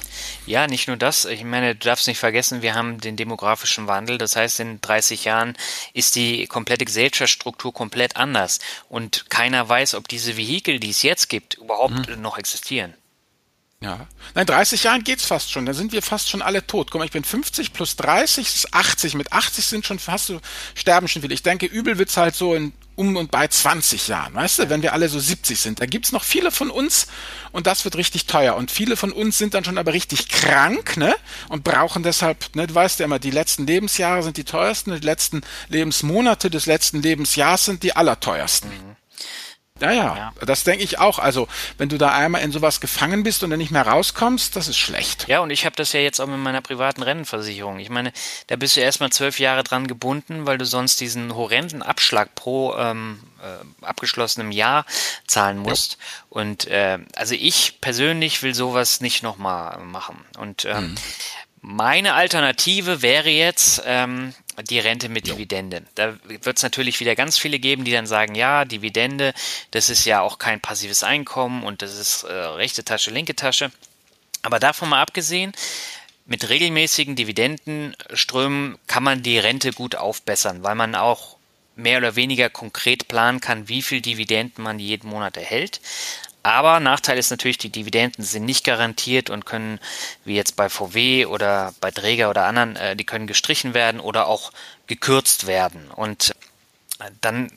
[0.47, 1.27] Ja, nicht nur das.
[1.27, 4.19] Ich meine, du darfst nicht vergessen, wir haben den demografischen Wandel.
[4.19, 5.57] Das heißt, in 30 Jahren
[5.93, 8.59] ist die komplette Gesellschaftsstruktur komplett anders.
[8.89, 12.23] Und keiner weiß, ob diese Vehikel, die es jetzt gibt, überhaupt mhm.
[12.23, 12.95] noch existieren.
[13.81, 14.09] Ja.
[14.35, 15.67] Nein, 30 Jahren geht's fast schon.
[15.67, 16.91] Da sind wir fast schon alle tot.
[16.91, 19.15] Guck mal, ich bin 50 plus 30 ist 80.
[19.15, 20.41] Mit 80 sind schon fast so,
[20.75, 21.35] sterben schon viele.
[21.35, 24.83] Ich denke, übel wird's halt so in um und bei 20 Jahren, weißt du, wenn
[24.83, 25.81] wir alle so 70 sind.
[25.81, 27.07] Da gibt's noch viele von uns
[27.53, 28.57] und das wird richtig teuer.
[28.57, 31.15] Und viele von uns sind dann schon aber richtig krank, ne?
[31.49, 35.07] Und brauchen deshalb, ne, du weißt ja immer, die letzten Lebensjahre sind die teuersten, die
[35.07, 38.69] letzten Lebensmonate des letzten Lebensjahres sind die allerteuersten.
[38.71, 38.88] Mhm.
[39.81, 40.33] Ja, ja, ja.
[40.45, 41.19] das denke ich auch.
[41.19, 44.69] Also, wenn du da einmal in sowas gefangen bist und dann nicht mehr rauskommst, das
[44.69, 45.29] ist schlecht.
[45.29, 47.79] Ja, und ich habe das ja jetzt auch mit meiner privaten Rennenversicherung.
[47.79, 48.13] Ich meine,
[48.49, 52.75] da bist du erstmal zwölf Jahre dran gebunden, weil du sonst diesen horrenden Abschlag pro
[52.77, 54.85] ähm, äh, abgeschlossenem Jahr
[55.27, 55.93] zahlen musst.
[55.93, 55.99] Ja.
[56.31, 60.25] Und äh, also ich persönlich will sowas nicht nochmal machen.
[60.39, 60.95] Und ähm, mhm.
[61.61, 65.83] meine Alternative wäre jetzt, ähm, die Rente mit Dividende.
[65.95, 69.33] Da wird es natürlich wieder ganz viele geben, die dann sagen, ja, Dividende,
[69.71, 73.71] das ist ja auch kein passives Einkommen und das ist äh, rechte Tasche, linke Tasche.
[74.43, 75.53] Aber davon mal abgesehen,
[76.27, 81.39] mit regelmäßigen Dividendenströmen kann man die Rente gut aufbessern, weil man auch
[81.75, 85.81] mehr oder weniger konkret planen kann, wie viel Dividenden man jeden Monat erhält.
[86.43, 89.81] Aber Nachteil ist natürlich, die Dividenden sind nicht garantiert und können,
[90.25, 94.27] wie jetzt bei VW oder bei Träger oder anderen, äh, die können gestrichen werden oder
[94.27, 94.53] auch
[94.87, 95.91] gekürzt werden.
[95.91, 96.35] Und
[97.01, 97.51] äh, dann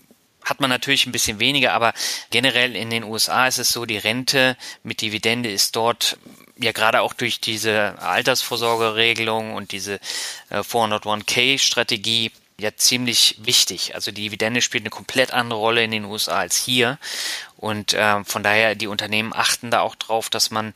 [0.43, 1.93] hat man natürlich ein bisschen weniger, aber
[2.31, 6.17] generell in den USA ist es so, die Rente mit Dividende ist dort
[6.57, 9.99] ja gerade auch durch diese Altersvorsorgeregelung und diese
[10.49, 13.95] äh, 401k-Strategie ja ziemlich wichtig.
[13.95, 16.97] Also die Dividende spielt eine komplett andere Rolle in den USA als hier.
[17.57, 20.73] Und äh, von daher, die Unternehmen achten da auch drauf, dass man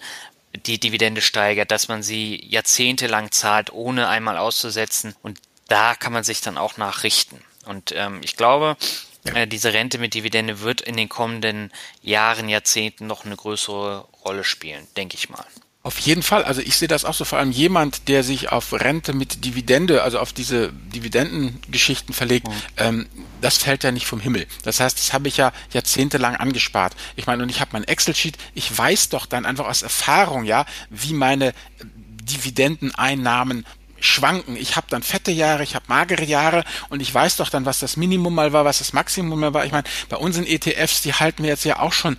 [0.65, 5.15] die Dividende steigert, dass man sie jahrzehntelang zahlt, ohne einmal auszusetzen.
[5.21, 7.41] Und da kann man sich dann auch nachrichten.
[7.65, 8.77] Und ähm, ich glaube,
[9.25, 11.71] äh, diese Rente mit Dividende wird in den kommenden
[12.01, 15.45] Jahren, Jahrzehnten noch eine größere Rolle spielen, denke ich mal.
[15.85, 16.43] Auf jeden Fall.
[16.43, 20.01] Also ich sehe das auch so vor allem jemand, der sich auf Rente mit Dividende,
[20.01, 22.53] also auf diese Dividendengeschichten verlegt, mhm.
[22.77, 23.05] ähm,
[23.39, 24.47] das fällt ja nicht vom Himmel.
[24.63, 26.95] Das heißt, das habe ich ja jahrzehntelang angespart.
[27.15, 30.65] Ich meine, und ich habe mein Excel-Sheet, ich weiß doch dann einfach aus Erfahrung, ja,
[30.89, 33.63] wie meine Dividendeneinnahmen
[34.05, 34.55] schwanken.
[34.55, 37.79] Ich habe dann fette Jahre, ich habe magere Jahre und ich weiß doch dann, was
[37.79, 39.65] das Minimum mal war, was das Maximum mal war.
[39.65, 42.17] Ich meine, bei unseren ETFs, die halten wir jetzt ja auch schon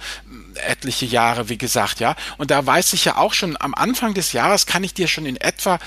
[0.67, 2.17] etliche Jahre, wie gesagt, ja.
[2.39, 5.27] Und da weiß ich ja auch schon, am Anfang des Jahres kann ich dir schon
[5.27, 5.79] in etwa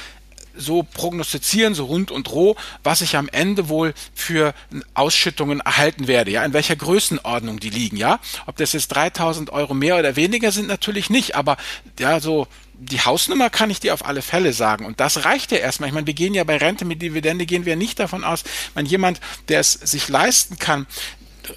[0.56, 4.54] so prognostizieren, so rund und roh, was ich am Ende wohl für
[4.94, 8.20] Ausschüttungen erhalten werde, ja, in welcher Größenordnung die liegen, ja.
[8.46, 11.58] Ob das jetzt 3000 Euro mehr oder weniger sind, natürlich nicht, aber
[11.98, 12.48] ja, so
[12.80, 14.86] die Hausnummer kann ich dir auf alle Fälle sagen.
[14.86, 15.90] Und das reicht ja erstmal.
[15.90, 18.86] Ich meine, wir gehen ja bei Rente mit Dividende, gehen wir nicht davon aus, wenn
[18.86, 20.88] jemand, der es sich leisten kann,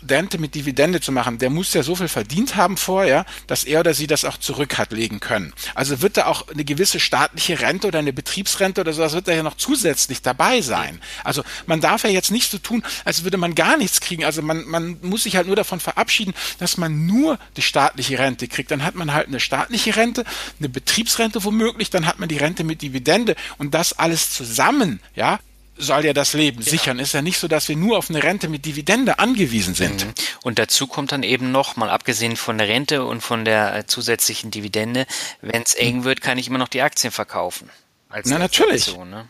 [0.08, 3.80] Rente mit Dividende zu machen, der muss ja so viel verdient haben vorher, dass er
[3.80, 5.52] oder sie das auch zurück hat legen können.
[5.74, 9.32] Also wird da auch eine gewisse staatliche Rente oder eine Betriebsrente oder sowas wird da
[9.32, 11.00] ja noch zusätzlich dabei sein.
[11.24, 14.24] Also man darf ja jetzt nicht so tun, als würde man gar nichts kriegen.
[14.24, 18.48] Also man, man muss sich halt nur davon verabschieden, dass man nur die staatliche Rente
[18.48, 18.70] kriegt.
[18.70, 20.24] Dann hat man halt eine staatliche Rente,
[20.58, 25.38] eine Betriebsrente womöglich, dann hat man die Rente mit Dividende und das alles zusammen, ja,
[25.76, 26.70] soll ja das Leben ja.
[26.70, 26.98] sichern.
[26.98, 30.06] Ist ja nicht so, dass wir nur auf eine Rente mit Dividende angewiesen sind.
[30.06, 30.14] Mhm.
[30.42, 33.86] Und dazu kommt dann eben noch, mal abgesehen von der Rente und von der äh,
[33.86, 35.06] zusätzlichen Dividende,
[35.40, 36.04] wenn es eng mhm.
[36.04, 37.70] wird, kann ich immer noch die Aktien verkaufen.
[38.08, 38.94] Als Na natürlich.
[38.96, 39.28] Ne?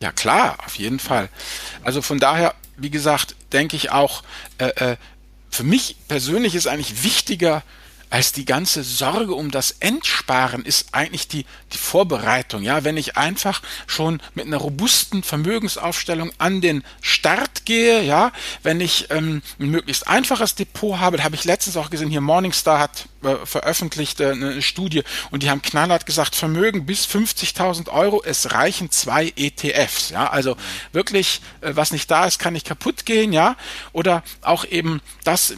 [0.00, 1.28] Ja klar, auf jeden Fall.
[1.84, 4.22] Also von daher, wie gesagt, denke ich auch,
[4.58, 4.96] äh, äh,
[5.50, 7.62] für mich persönlich ist eigentlich wichtiger,
[8.12, 12.62] als die ganze Sorge um das Entsparen ist eigentlich die, die Vorbereitung.
[12.62, 18.30] Ja, wenn ich einfach schon mit einer robusten Vermögensaufstellung an den Start gehe, ja,
[18.62, 22.20] wenn ich ähm, ein möglichst einfaches Depot habe, da habe ich letztens auch gesehen, hier
[22.20, 25.02] Morningstar hat äh, veröffentlicht äh, eine Studie.
[25.30, 30.10] Und die haben knallhart gesagt, Vermögen bis 50.000 Euro, es reichen zwei ETFs.
[30.10, 30.56] Ja, also
[30.92, 33.56] wirklich, äh, was nicht da ist, kann nicht kaputt gehen, ja,
[33.92, 35.54] oder auch eben das,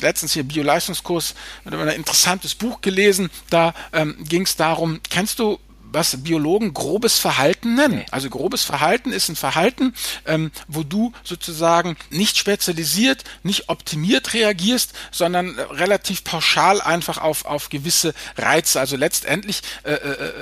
[0.00, 5.58] letztens hier Bioleistungskurs, interessantes Buch gelesen, da ähm, ging es darum, kennst du
[5.92, 8.04] was Biologen grobes Verhalten nennen.
[8.10, 9.94] Also grobes Verhalten ist ein Verhalten,
[10.26, 17.68] ähm, wo du sozusagen nicht spezialisiert, nicht optimiert reagierst, sondern relativ pauschal einfach auf, auf
[17.68, 18.80] gewisse Reize.
[18.80, 20.32] Also letztendlich äh, äh,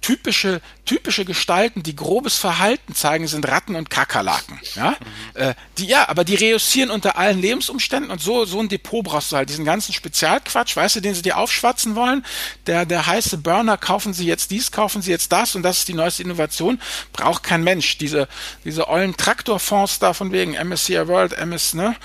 [0.00, 4.60] typische, typische Gestalten, die grobes Verhalten zeigen, sind Ratten und Kakerlaken.
[4.74, 4.90] Ja?
[4.90, 5.40] Mhm.
[5.40, 9.32] Äh, die, ja, aber die reüssieren unter allen Lebensumständen und so, so ein Depot brauchst
[9.32, 9.48] du halt.
[9.48, 12.24] Diesen ganzen Spezialquatsch, weißt du, den sie dir aufschwatzen wollen.
[12.66, 15.88] Der, der heiße Burner, kaufen sie jetzt dies, kaufen sie jetzt das und das ist
[15.88, 16.80] die neueste Innovation.
[17.12, 17.98] Braucht kein Mensch.
[17.98, 18.28] Diese,
[18.64, 21.96] diese ollen Traktorfonds da von wegen MSCI World, MS, ne,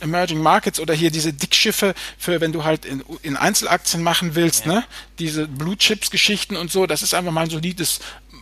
[0.00, 4.66] Emerging Markets oder hier diese Dickschiffe für, wenn du halt in, in Einzelaktien machen willst,
[4.66, 4.72] ja.
[4.72, 4.84] ne,
[5.18, 8.00] diese Blue Chips Geschichten und so, das ist einfach mal ein solides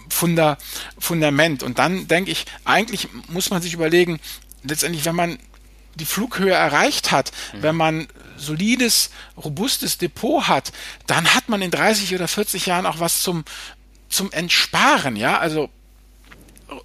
[0.08, 0.58] Funda
[0.98, 1.62] Fundament.
[1.62, 4.20] Und dann denke ich, eigentlich muss man sich überlegen,
[4.62, 5.38] letztendlich, wenn man
[5.94, 7.62] die Flughöhe erreicht hat, mhm.
[7.62, 10.72] wenn man solides, robustes Depot hat,
[11.06, 13.44] dann hat man in 30 oder 40 Jahren auch was zum,
[14.08, 15.70] zum Entsparen, ja, also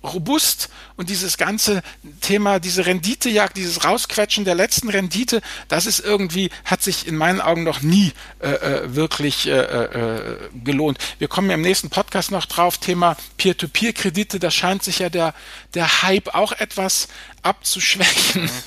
[0.04, 1.82] robust und dieses ganze
[2.22, 7.42] Thema, diese Renditejagd, dieses Rausquetschen der letzten Rendite, das ist irgendwie, hat sich in meinen
[7.42, 10.98] Augen noch nie äh, äh wirklich äh, äh, gelohnt.
[11.20, 15.34] Wir kommen ja im nächsten Podcast noch drauf, Thema Peer-to-Peer-Kredite, da scheint sich ja der,
[15.74, 17.08] der Hype auch etwas
[17.42, 18.44] abzuschwächen.
[18.44, 18.50] Mhm.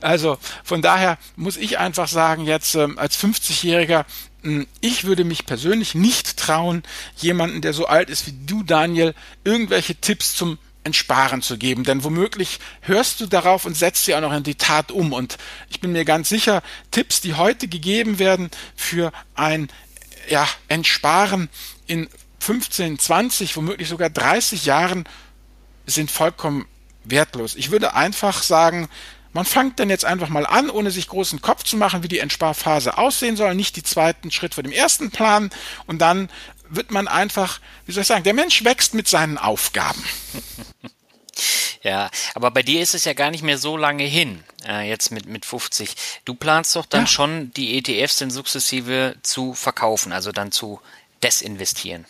[0.00, 4.04] Also von daher muss ich einfach sagen, jetzt ähm, als 50-Jähriger,
[4.37, 4.37] hm,
[4.80, 6.82] ich würde mich persönlich nicht trauen,
[7.16, 11.84] jemanden, der so alt ist wie du, Daniel, irgendwelche Tipps zum Entsparen zu geben.
[11.84, 15.12] Denn womöglich hörst du darauf und setzt sie auch noch in die Tat um.
[15.12, 19.68] Und ich bin mir ganz sicher, Tipps, die heute gegeben werden für ein
[20.28, 21.48] ja, Entsparen
[21.86, 22.08] in
[22.40, 25.04] 15, 20, womöglich sogar 30 Jahren,
[25.86, 26.66] sind vollkommen
[27.04, 27.56] wertlos.
[27.56, 28.88] Ich würde einfach sagen,
[29.32, 32.18] man fängt dann jetzt einfach mal an, ohne sich großen Kopf zu machen, wie die
[32.18, 35.50] Entsparphase aussehen soll, nicht die zweiten Schritt vor dem ersten Plan
[35.86, 36.28] und dann
[36.68, 40.02] wird man einfach, wie soll ich sagen, der Mensch wächst mit seinen Aufgaben.
[41.82, 45.12] Ja, aber bei dir ist es ja gar nicht mehr so lange hin, äh, jetzt
[45.12, 45.94] mit, mit 50.
[46.24, 47.06] Du planst doch dann ja.
[47.06, 50.80] schon, die ETFs dann sukzessive zu verkaufen, also dann zu
[51.22, 52.04] desinvestieren.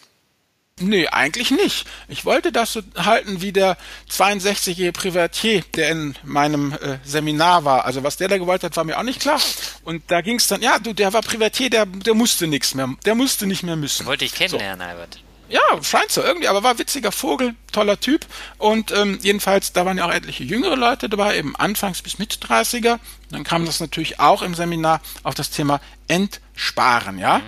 [0.80, 1.86] Nee, eigentlich nicht.
[2.08, 3.76] Ich wollte das so halten wie der
[4.10, 7.84] 62-jährige Privatier, der in meinem äh, Seminar war.
[7.84, 9.40] Also was der da gewollt hat, war mir auch nicht klar.
[9.84, 12.88] Und da ging es dann, ja, du, der war Privatier, der, der musste nichts mehr,
[13.04, 14.06] der musste nicht mehr müssen.
[14.06, 14.90] Wollte ich kennenlernen, so.
[14.90, 15.18] Albert.
[15.48, 18.26] Ja, scheint so irgendwie, aber war witziger Vogel, toller Typ.
[18.58, 22.34] Und ähm, jedenfalls, da waren ja auch etliche jüngere Leute dabei, eben anfangs bis mit
[22.34, 22.98] 30er.
[23.30, 27.38] Dann kam das natürlich auch im Seminar auf das Thema Entsparen, ja.
[27.38, 27.42] Mhm.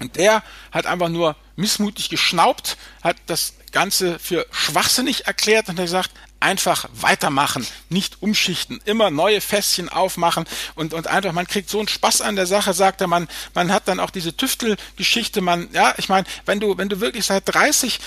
[0.00, 5.84] Und der hat einfach nur missmutig geschnaubt, hat das Ganze für schwachsinnig erklärt und hat
[5.84, 11.78] gesagt, einfach weitermachen, nicht umschichten, immer neue Fässchen aufmachen und, und einfach, man kriegt so
[11.78, 15.68] einen Spaß an der Sache, sagt er, man, man hat dann auch diese Tüftelgeschichte, man,
[15.72, 17.98] ja, ich meine, wenn du, wenn du wirklich seit 30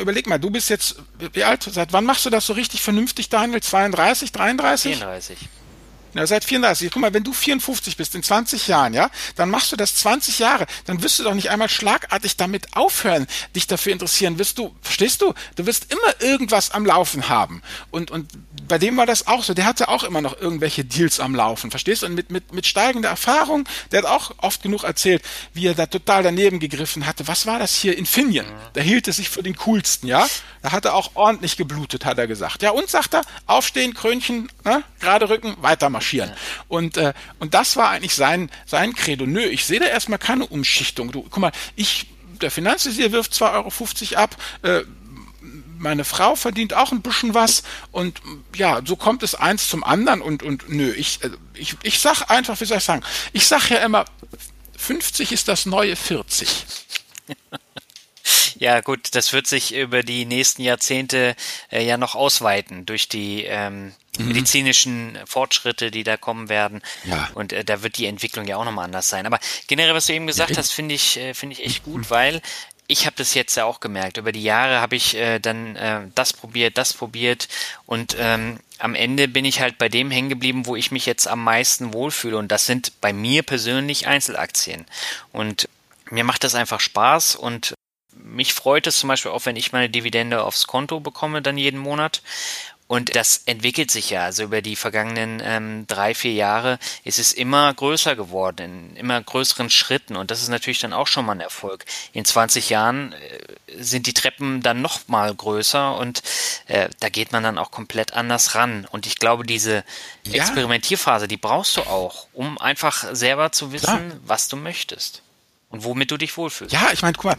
[0.00, 0.96] überleg mal, du bist jetzt,
[1.32, 3.62] wie alt, seit wann machst du das so richtig vernünftig, Daniel?
[3.62, 4.96] 32, 33?
[4.98, 5.38] 34.
[6.16, 6.90] Ja, seit 34.
[6.90, 10.38] Guck mal, wenn du 54 bist in 20 Jahren, ja, dann machst du das 20
[10.38, 10.66] Jahre.
[10.86, 14.38] Dann wirst du doch nicht einmal schlagartig damit aufhören, dich dafür interessieren.
[14.38, 15.34] Wirst du, verstehst du?
[15.56, 17.60] Du wirst immer irgendwas am Laufen haben.
[17.90, 18.30] Und, und
[18.66, 19.52] bei dem war das auch so.
[19.52, 21.70] Der hatte auch immer noch irgendwelche Deals am Laufen.
[21.70, 22.06] Verstehst du?
[22.06, 25.84] Und mit, mit, mit steigender Erfahrung, der hat auch oft genug erzählt, wie er da
[25.84, 27.28] total daneben gegriffen hatte.
[27.28, 27.96] Was war das hier?
[27.98, 28.46] Infineon.
[28.72, 30.26] Da hielt er sich für den coolsten, ja?
[30.62, 32.62] Da hat er auch ordentlich geblutet, hat er gesagt.
[32.62, 36.32] Ja, und sagt er, aufstehen, Krönchen, ne, gerade Rücken, weitermachen marschieren.
[36.68, 39.26] Und, äh, und das war eigentlich sein, sein Credo.
[39.26, 41.10] Nö, ich sehe da erstmal keine Umschichtung.
[41.12, 42.06] Du, guck mal, ich,
[42.40, 44.82] der Finanzvisier wirft 2,50 Euro ab, äh,
[45.78, 48.22] meine Frau verdient auch ein bisschen was und
[48.54, 52.30] ja, so kommt es eins zum anderen und, und nö, ich, äh, ich, ich sag
[52.30, 53.02] einfach, wie soll ich sagen,
[53.34, 54.06] ich sag ja immer,
[54.78, 56.48] 50 ist das neue 40.
[58.58, 61.36] Ja, gut, das wird sich über die nächsten Jahrzehnte
[61.70, 64.28] äh, ja noch ausweiten durch die ähm, mhm.
[64.28, 66.82] medizinischen Fortschritte, die da kommen werden.
[67.04, 67.28] Ja.
[67.34, 69.26] Und äh, da wird die Entwicklung ja auch nochmal anders sein.
[69.26, 72.02] Aber generell, was du eben gesagt ja, hast, finde ich, äh, finde ich echt gut,
[72.02, 72.10] mhm.
[72.10, 72.42] weil
[72.88, 74.16] ich habe das jetzt ja auch gemerkt.
[74.16, 77.48] Über die Jahre habe ich äh, dann äh, das probiert, das probiert
[77.84, 81.26] und ähm, am Ende bin ich halt bei dem hängen geblieben, wo ich mich jetzt
[81.26, 84.84] am meisten wohlfühle und das sind bei mir persönlich Einzelaktien.
[85.32, 85.68] Und
[86.10, 87.74] mir macht das einfach Spaß und
[88.12, 91.78] mich freut es zum Beispiel auch, wenn ich meine Dividende aufs Konto bekomme dann jeden
[91.78, 92.22] Monat.
[92.88, 94.24] Und das entwickelt sich ja.
[94.24, 99.20] Also über die vergangenen ähm, drei, vier Jahre ist es immer größer geworden, in immer
[99.20, 100.14] größeren Schritten.
[100.14, 101.84] Und das ist natürlich dann auch schon mal ein Erfolg.
[102.12, 103.16] In 20 Jahren äh,
[103.82, 106.22] sind die Treppen dann noch mal größer und
[106.66, 108.86] äh, da geht man dann auch komplett anders ran.
[108.92, 109.82] Und ich glaube, diese
[110.22, 110.34] ja.
[110.34, 114.20] Experimentierphase, die brauchst du auch, um einfach selber zu wissen, Klar.
[114.24, 115.22] was du möchtest.
[115.70, 116.72] Und womit du dich wohlfühlst.
[116.72, 117.36] Ja, ich meine, guck mal,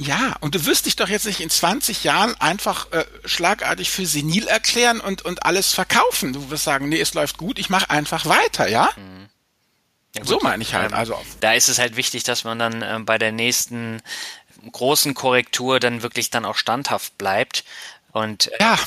[0.00, 4.06] ja, und du wirst dich doch jetzt nicht in 20 Jahren einfach äh, schlagartig für
[4.06, 6.32] senil erklären und, und alles verkaufen.
[6.32, 8.88] Du wirst sagen, nee, es läuft gut, ich mache einfach weiter, ja?
[8.96, 9.28] Mhm.
[10.16, 10.92] ja so meine ich halt.
[10.92, 14.00] Ähm, also da ist es halt wichtig, dass man dann äh, bei der nächsten
[14.72, 17.64] großen Korrektur dann wirklich dann auch standhaft bleibt.
[18.12, 18.78] Und äh, ja.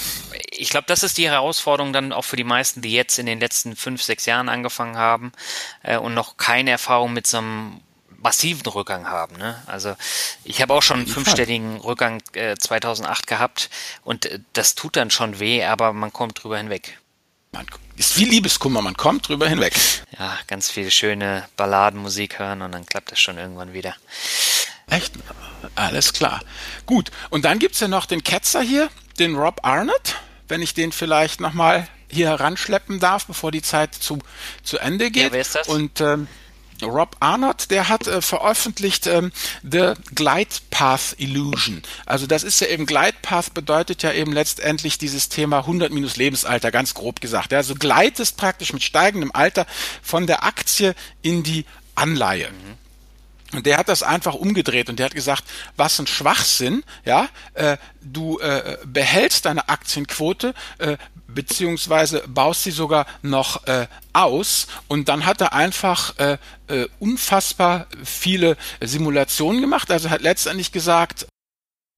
[0.50, 3.40] ich glaube, das ist die Herausforderung dann auch für die meisten, die jetzt in den
[3.40, 5.32] letzten fünf, sechs Jahren angefangen haben
[5.84, 7.82] äh, und noch keine Erfahrung mit so einem
[8.24, 9.36] massiven Rückgang haben.
[9.36, 9.62] Ne?
[9.68, 9.96] Also
[10.44, 13.70] ich habe auch schon einen fünfstelligen Rückgang äh, 2008 gehabt
[14.04, 17.00] und äh, das tut dann schon weh, aber man kommt drüber hinweg.
[17.52, 19.76] Man ist wie Liebeskummer, man kommt drüber hinweg.
[20.18, 23.96] Ja, ganz viel schöne Balladenmusik hören und dann klappt das schon irgendwann wieder.
[24.90, 25.14] Echt?
[25.76, 26.42] Alles klar.
[26.86, 30.16] Gut, und dann gibt es ja noch den Ketzer hier, den Rob Arnott,
[30.48, 34.20] wenn ich den vielleicht nochmal hier heranschleppen darf, bevor die Zeit zu,
[34.64, 35.24] zu Ende geht.
[35.24, 35.68] Ja, wer ist das?
[35.68, 36.28] Und ähm,
[36.82, 39.32] Rob Arnott, der hat äh, veröffentlicht ähm,
[39.64, 41.82] The Glide Path Illusion.
[42.06, 46.18] Also das ist ja eben Glide Path bedeutet ja eben letztendlich dieses Thema 100 minus
[46.18, 47.52] Lebensalter, ganz grob gesagt.
[47.52, 49.66] Ja, also gleitest praktisch mit steigendem Alter
[50.02, 52.50] von der Aktie in die Anleihe.
[52.50, 52.84] Mhm.
[53.54, 55.44] Und der hat das einfach umgedreht und der hat gesagt,
[55.76, 60.98] was ein Schwachsinn, ja, äh, du äh, behältst deine Aktienquote, äh,
[61.34, 67.88] beziehungsweise baust sie sogar noch äh, aus und dann hat er einfach äh, äh, unfassbar
[68.04, 69.92] viele Simulationen gemacht.
[69.92, 71.28] Also hat letztendlich gesagt,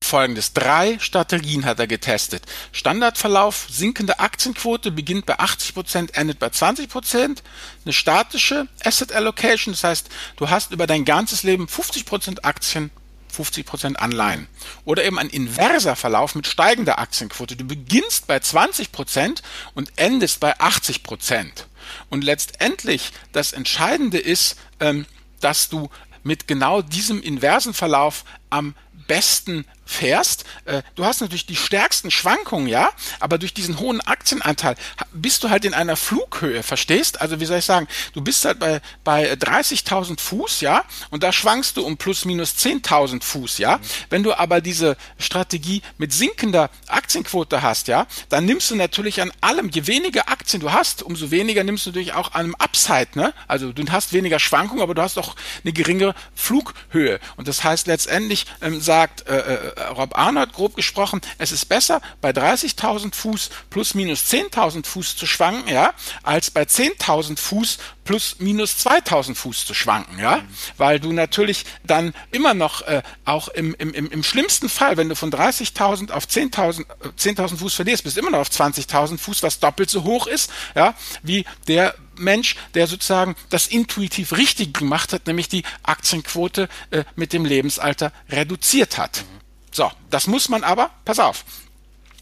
[0.06, 0.54] folgendes.
[0.54, 2.44] Drei Strategien hat er getestet.
[2.72, 7.40] Standardverlauf, sinkende Aktienquote beginnt bei 80%, endet bei 20%.
[7.84, 12.92] Eine statische Asset Allocation, das heißt, du hast über dein ganzes Leben 50% Aktien,
[13.36, 14.48] 50% Anleihen.
[14.86, 17.56] Oder eben ein inverser Verlauf mit steigender Aktienquote.
[17.56, 19.42] Du beginnst bei 20%
[19.74, 21.66] und endest bei 80%.
[22.10, 25.06] Und letztendlich das Entscheidende ist, ähm,
[25.40, 25.90] dass du
[26.24, 28.76] mit genau diesem inversen Verlauf am
[29.08, 30.46] besten fährst.
[30.66, 34.76] Äh, du hast natürlich die stärksten Schwankungen, ja, aber durch diesen hohen Aktienanteil
[35.14, 37.22] bist du halt in einer Flughöhe, verstehst?
[37.22, 41.32] Also wie soll ich sagen, du bist halt bei, bei 30.000 Fuß, ja, und da
[41.32, 43.78] schwankst du um plus minus 10.000 Fuß, ja.
[43.78, 43.82] Mhm.
[44.10, 49.32] Wenn du aber diese Strategie mit sinkender Aktienquote hast, ja, dann nimmst du natürlich an
[49.42, 53.10] allem, je weniger Aktien du hast, umso weniger nimmst du natürlich auch an einem Upside,
[53.16, 53.34] ne?
[53.48, 57.20] Also du hast weniger Schwankungen, aber du hast auch eine geringere Flughöhe.
[57.36, 62.02] Und das heißt letztendlich ähm, sagt äh, äh Rob Arnold grob gesprochen, es ist besser
[62.22, 68.38] bei 30.000 Fuß plus minus 10.000 Fuß zu schwanken, ja, als bei 10.000 Fuß plus
[68.40, 70.48] minus 2000 Fuß zu schwanken, ja, mhm.
[70.78, 75.16] weil du natürlich dann immer noch äh, auch im, im, im schlimmsten Fall, wenn du
[75.16, 76.86] von 30.000 auf 10.000
[77.18, 80.52] 10.000 Fuß verlierst, bist du immer noch auf 20.000 Fuß, was doppelt so hoch ist,
[80.76, 87.04] ja, wie der Mensch, der sozusagen das intuitiv richtig gemacht hat, nämlich die Aktienquote äh,
[87.16, 89.24] mit dem Lebensalter reduziert hat.
[89.30, 89.45] Mhm.
[89.76, 91.44] So, das muss man aber, pass auf,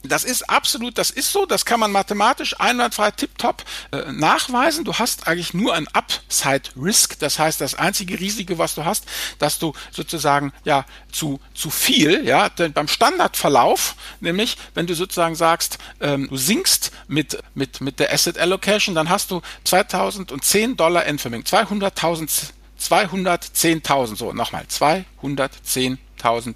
[0.02, 4.86] das ist absolut, das ist so, das kann man mathematisch einwandfrei tiptop äh, nachweisen.
[4.86, 9.06] Du hast eigentlich nur ein Upside Risk, das heißt, das einzige Risiko, was du hast,
[9.38, 15.36] dass du sozusagen ja zu zu viel, ja, denn beim Standardverlauf, nämlich wenn du sozusagen
[15.36, 21.06] sagst, ähm, du sinkst mit mit mit der Asset Allocation, dann hast du 2010 Dollar
[21.06, 25.98] Endvermögen, 200.000 210.000, so nochmal, 210.000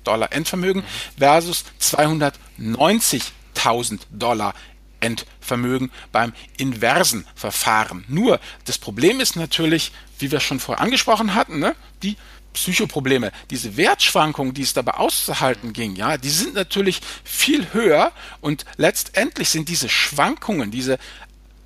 [0.03, 0.83] Dollar Endvermögen
[1.17, 4.53] versus 290.000 Dollar
[4.99, 8.03] Endvermögen beim inversen Verfahren.
[8.07, 12.17] Nur das Problem ist natürlich, wie wir schon vorher angesprochen hatten, ne, die
[12.53, 18.65] Psychoprobleme, diese Wertschwankungen, die es dabei auszuhalten ging, ja, die sind natürlich viel höher und
[18.77, 20.97] letztendlich sind diese Schwankungen, diese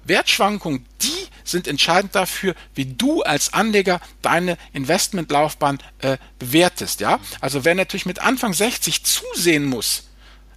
[0.06, 7.00] Wertschwankungen, die sind entscheidend dafür, wie du als Anleger deine Investmentlaufbahn äh, bewertest.
[7.02, 10.10] Ja, also wer natürlich mit Anfang 60 zusehen muss,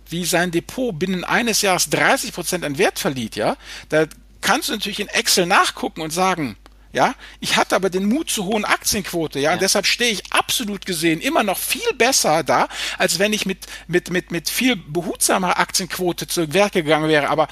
[0.09, 3.57] wie sein Depot binnen eines Jahres 30 Prozent an Wert verliert, ja,
[3.89, 4.07] da
[4.41, 6.57] kannst du natürlich in Excel nachgucken und sagen,
[6.95, 9.55] ja, ich hatte aber den Mut zur hohen Aktienquote, ja, ja.
[9.55, 13.67] und deshalb stehe ich absolut gesehen immer noch viel besser da, als wenn ich mit,
[13.89, 17.31] mit, mit, mit viel behutsamer Aktienquote zu Werke gegangen wäre.
[17.31, 17.49] Aber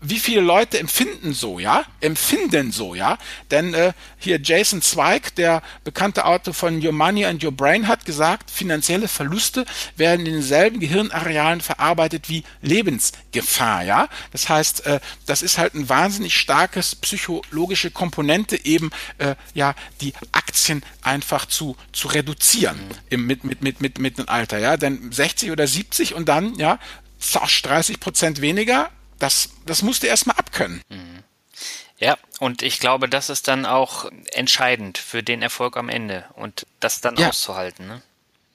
[0.00, 1.84] wie viele Leute empfinden so, ja?
[2.00, 3.18] Empfinden so, ja?
[3.50, 8.04] Denn äh, hier Jason Zweig, der bekannte Autor von Your Money and Your Brain, hat
[8.04, 9.64] gesagt, finanzielle Verluste
[9.96, 14.08] werden in denselben Gehirnarealen verarbeitet wie Lebensgefahr, ja?
[14.32, 20.12] Das heißt, äh, das ist halt ein wahnsinnig starkes psychologische Komponente, eben äh, ja die
[20.32, 22.78] Aktien einfach zu zu reduzieren
[23.08, 24.76] im, mit mit mit mit mit dem Alter, ja?
[24.76, 26.78] Denn 60 oder 70 und dann ja
[27.18, 30.82] 30 Prozent weniger das, das musst du erstmal abkönnen.
[30.88, 31.22] Mhm.
[31.98, 36.66] Ja, und ich glaube, das ist dann auch entscheidend für den Erfolg am Ende und
[36.80, 37.28] das dann ja.
[37.28, 37.86] auszuhalten.
[37.86, 38.02] Ne?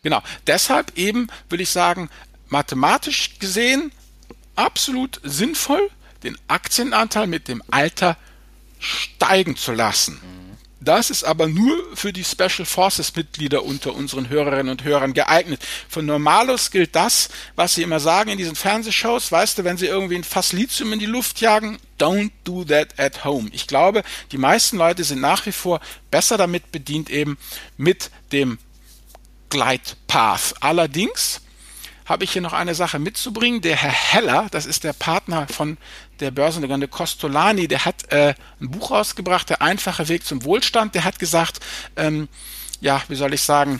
[0.04, 0.21] Genau.
[0.45, 2.10] Deshalb eben würde ich sagen,
[2.50, 3.92] mathematisch gesehen
[4.56, 5.90] absolut sinnvoll,
[6.23, 8.15] den Aktienanteil mit dem Alter
[8.79, 10.21] steigen zu lassen.
[10.21, 10.40] Mhm.
[10.84, 15.62] Das ist aber nur für die Special Forces Mitglieder unter unseren Hörerinnen und Hörern geeignet.
[15.88, 19.86] Für Normalos gilt das, was sie immer sagen in diesen Fernsehshows, weißt du, wenn sie
[19.86, 23.50] irgendwie ein Fass Lithium in die Luft jagen, don't do that at home.
[23.54, 24.02] Ich glaube,
[24.32, 27.38] die meisten Leute sind nach wie vor besser damit bedient eben
[27.77, 28.58] mit dem
[29.52, 30.56] Glide Path.
[30.62, 31.42] Allerdings
[32.12, 33.62] habe ich hier noch eine Sache mitzubringen.
[33.62, 35.78] Der Herr Heller, das ist der Partner von
[36.20, 40.94] der Börsenlegende Costolani, der hat äh, ein Buch rausgebracht, Der einfache Weg zum Wohlstand.
[40.94, 41.62] Der hat gesagt,
[41.96, 42.28] ähm,
[42.82, 43.80] ja, wie soll ich sagen,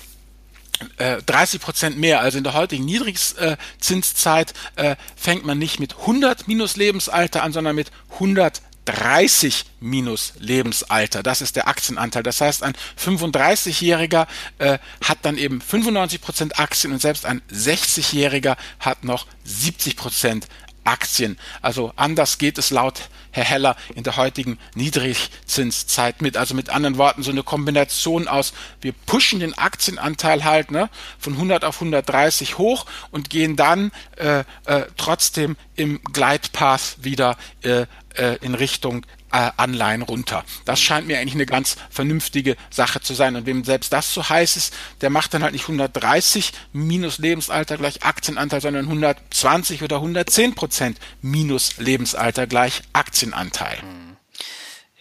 [1.26, 2.22] 30 äh, Prozent mehr.
[2.22, 7.76] Also in der heutigen Niedrigzinszeit äh, fängt man nicht mit 100 minus Lebensalter an, sondern
[7.76, 11.24] mit 100 30 minus Lebensalter.
[11.24, 12.24] Das ist der Aktienanteil.
[12.24, 14.28] Das heißt, ein 35-Jähriger
[14.58, 20.48] äh, hat dann eben 95 Prozent Aktien und selbst ein 60-Jähriger hat noch 70 Prozent
[20.84, 21.38] Aktien.
[21.62, 26.38] Also anders geht es laut Herr Heller in der heutigen Niedrigzinszeit mit.
[26.38, 31.34] Also mit anderen Worten so eine Kombination aus, wir pushen den Aktienanteil halt ne, von
[31.34, 38.38] 100 auf 130 hoch und gehen dann äh, äh, trotzdem im Gleitpath wieder äh, äh,
[38.42, 40.44] in Richtung äh, Anleihen runter.
[40.66, 43.36] Das scheint mir eigentlich eine ganz vernünftige Sache zu sein.
[43.36, 47.78] Und wem selbst das so heiß ist, der macht dann halt nicht 130 minus Lebensalter
[47.78, 53.82] gleich Aktienanteil, sondern 120 oder 110 Prozent minus Lebensalter gleich Aktienanteil.
[53.82, 54.18] Hm.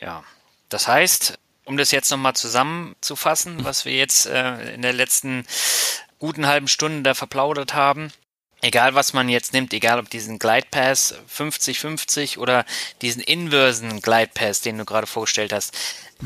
[0.01, 0.25] Ja,
[0.69, 5.45] das heißt, um das jetzt nochmal zusammenzufassen, was wir jetzt äh, in der letzten
[6.19, 8.13] guten halben Stunde da verplaudert haben,
[8.61, 12.65] egal was man jetzt nimmt, egal ob diesen Glide Pass 50-50 oder
[13.03, 15.77] diesen inversen Glide Pass, den du gerade vorgestellt hast,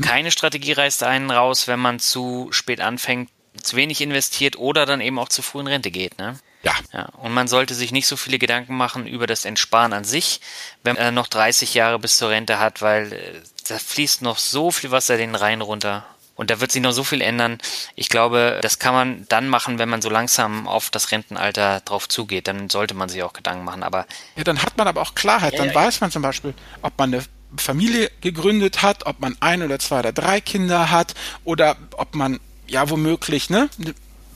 [0.01, 3.29] keine Strategie reißt einen raus, wenn man zu spät anfängt,
[3.61, 6.37] zu wenig investiert oder dann eben auch zu früh in Rente geht, ne?
[6.63, 6.73] Ja.
[6.93, 7.05] ja.
[7.17, 10.41] Und man sollte sich nicht so viele Gedanken machen über das Entsparen an sich,
[10.83, 14.71] wenn man noch 30 Jahre bis zur Rente hat, weil äh, da fließt noch so
[14.71, 16.05] viel Wasser den Rhein runter.
[16.35, 17.57] Und da wird sich noch so viel ändern.
[17.95, 22.09] Ich glaube, das kann man dann machen, wenn man so langsam auf das Rentenalter drauf
[22.09, 22.47] zugeht.
[22.47, 23.83] Dann sollte man sich auch Gedanken machen.
[23.83, 24.05] Aber
[24.35, 25.53] ja, dann hat man aber auch Klarheit.
[25.53, 27.23] Ja, dann ja, weiß man zum Beispiel, ob man eine
[27.57, 31.15] Familie gegründet hat, ob man ein oder zwei oder drei Kinder hat
[31.45, 33.69] oder ob man ja womöglich ne,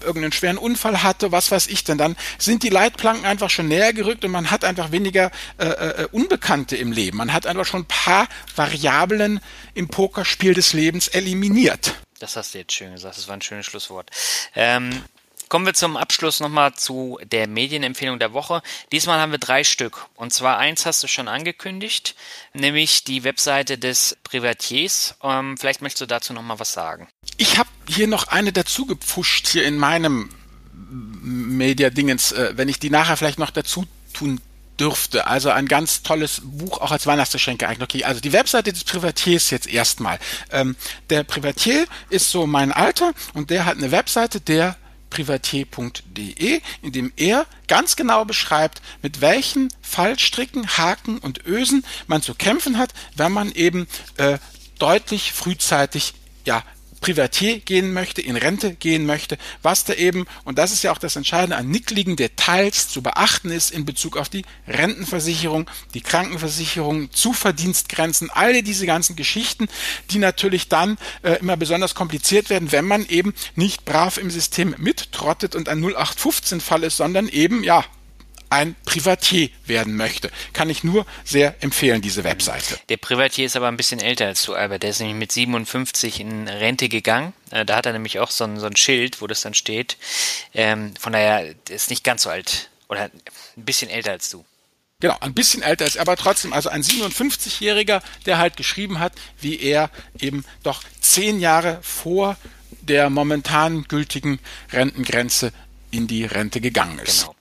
[0.03, 3.93] irgendeinen schweren Unfall hatte, was weiß ich denn, dann sind die Leitplanken einfach schon näher
[3.93, 7.17] gerückt und man hat einfach weniger äh, äh, Unbekannte im Leben.
[7.17, 9.39] Man hat einfach schon ein paar Variablen
[9.73, 11.95] im Pokerspiel des Lebens eliminiert.
[12.19, 14.11] Das hast du jetzt schön gesagt, das war ein schönes Schlusswort.
[14.55, 15.03] Ähm,
[15.49, 18.61] Kommen wir zum Abschluss nochmal zu der Medienempfehlung der Woche.
[18.91, 20.05] Diesmal haben wir drei Stück.
[20.13, 22.15] Und zwar eins hast du schon angekündigt,
[22.53, 25.15] nämlich die Webseite des Privatiers.
[25.23, 27.07] Ähm, vielleicht möchtest du dazu nochmal was sagen.
[27.37, 30.29] Ich habe hier noch eine dazu gepfuscht hier in meinem
[30.71, 34.39] Media-Dingens, äh, wenn ich die nachher vielleicht noch dazu tun
[34.79, 35.25] dürfte.
[35.25, 37.89] Also ein ganz tolles Buch, auch als Weihnachtsgeschenk geeignet.
[37.89, 40.19] Okay, also die Webseite des Privatiers jetzt erstmal.
[40.51, 40.75] Ähm,
[41.09, 44.77] der Privatier ist so mein Alter und der hat eine Webseite, der
[45.09, 52.35] privatier.de, in dem er ganz genau beschreibt, mit welchen Fallstricken, Haken und Ösen man zu
[52.35, 53.87] kämpfen hat, wenn man eben
[54.17, 54.37] äh,
[54.77, 56.13] deutlich frühzeitig
[56.45, 56.63] ja
[56.99, 60.97] Privatier gehen möchte, in Rente gehen möchte, was da eben, und das ist ja auch
[60.97, 67.11] das Entscheidende, an nickligen Details zu beachten ist in Bezug auf die Rentenversicherung, die Krankenversicherung,
[67.11, 69.67] Zuverdienstgrenzen, all diese ganzen Geschichten,
[70.11, 74.75] die natürlich dann äh, immer besonders kompliziert werden, wenn man eben nicht brav im System
[74.77, 77.85] mittrottet und ein 0815-Fall ist, sondern eben, ja,
[78.49, 80.31] ein Privatier werden möchte.
[80.53, 82.79] Kann ich nur sehr empfehlen, diese Webseite.
[82.89, 84.83] Der Privatier ist aber ein bisschen älter als du, Albert.
[84.83, 87.33] Der ist nämlich mit 57 in Rente gegangen.
[87.51, 89.97] Äh, da hat er nämlich auch so ein, so ein Schild, wo das dann steht.
[90.53, 93.11] Ähm, von daher ist nicht ganz so alt oder ein
[93.65, 94.43] bisschen älter als du.
[95.01, 99.57] Genau, ein bisschen älter ist, aber trotzdem, also ein 57-Jähriger, der halt geschrieben hat, wie
[99.57, 99.89] er
[100.19, 102.35] eben doch zehn Jahre vor
[102.81, 104.39] der momentan gültigen
[104.73, 105.53] Rentengrenze
[105.91, 107.21] in die Rente gegangen ist.
[107.21, 107.35] Genau.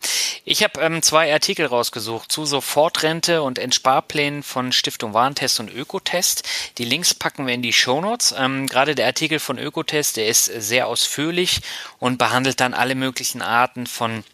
[0.50, 6.48] Ich habe ähm, zwei Artikel rausgesucht zu Sofortrente und Entsparplänen von Stiftung Warentest und Ökotest.
[6.78, 8.34] Die Links packen wir in die Shownotes.
[8.38, 11.60] Ähm, Gerade der Artikel von Ökotest, der ist sehr ausführlich
[11.98, 14.24] und behandelt dann alle möglichen Arten von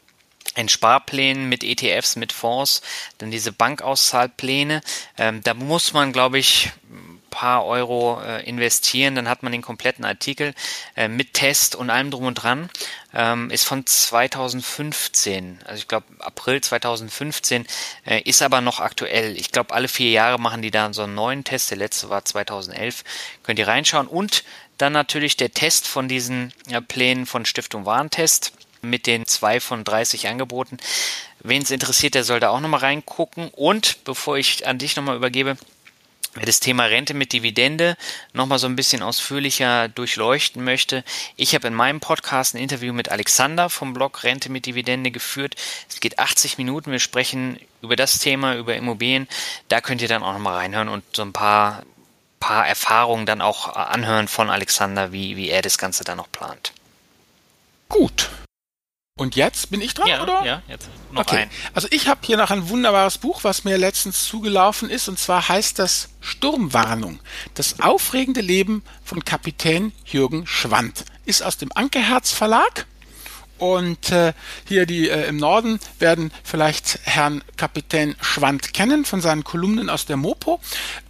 [0.54, 2.80] Entsparplänen mit ETFs, mit Fonds,
[3.18, 4.82] dann diese Bankauszahlpläne.
[5.18, 6.70] Ähm, da muss man, glaube ich,
[7.44, 10.54] paar Euro äh, investieren, dann hat man den kompletten Artikel
[10.96, 12.70] äh, mit Test und allem drum und dran.
[13.12, 17.66] Ähm, ist von 2015, also ich glaube April 2015,
[18.06, 19.36] äh, ist aber noch aktuell.
[19.36, 21.70] Ich glaube, alle vier Jahre machen die da so einen neuen Test.
[21.70, 23.04] Der letzte war 2011.
[23.42, 24.06] Könnt ihr reinschauen.
[24.06, 24.42] Und
[24.78, 29.84] dann natürlich der Test von diesen äh, Plänen von Stiftung Warentest mit den zwei von
[29.84, 30.78] 30 Angeboten.
[31.40, 33.50] Wen es interessiert, der soll da auch nochmal reingucken.
[33.50, 35.58] Und bevor ich an dich nochmal übergebe,
[36.42, 37.96] das Thema Rente mit Dividende
[38.32, 41.04] nochmal so ein bisschen ausführlicher durchleuchten möchte,
[41.36, 45.54] ich habe in meinem Podcast ein Interview mit Alexander vom Blog Rente mit Dividende geführt.
[45.88, 46.90] Es geht 80 Minuten.
[46.90, 49.28] Wir sprechen über das Thema, über Immobilien.
[49.68, 51.82] Da könnt ihr dann auch nochmal reinhören und so ein paar,
[52.40, 56.72] paar Erfahrungen dann auch anhören von Alexander, wie, wie er das Ganze dann noch plant.
[57.88, 58.30] Gut.
[59.16, 60.44] Und jetzt bin ich dran, ja, oder?
[60.44, 61.42] Ja, jetzt noch okay.
[61.42, 61.50] ein.
[61.72, 65.48] Also ich habe hier noch ein wunderbares Buch, was mir letztens zugelaufen ist, und zwar
[65.48, 67.20] heißt das Sturmwarnung.
[67.54, 71.04] Das aufregende Leben von Kapitän Jürgen Schwand.
[71.26, 72.86] Ist aus dem Ankerherz Verlag.
[73.56, 74.32] Und äh,
[74.66, 80.06] hier die äh, im Norden werden vielleicht Herrn Kapitän Schwand kennen von seinen Kolumnen aus
[80.06, 80.60] der Mopo.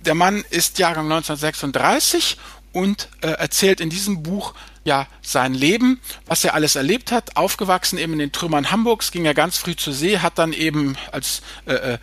[0.05, 2.37] Der Mann ist Jahrgang 1936
[2.73, 4.53] und äh, erzählt in diesem Buch
[4.85, 9.25] ja sein Leben, was er alles erlebt hat, aufgewachsen eben in den Trümmern Hamburgs, ging
[9.25, 11.99] er ganz früh zur See, hat dann eben als äh, äh,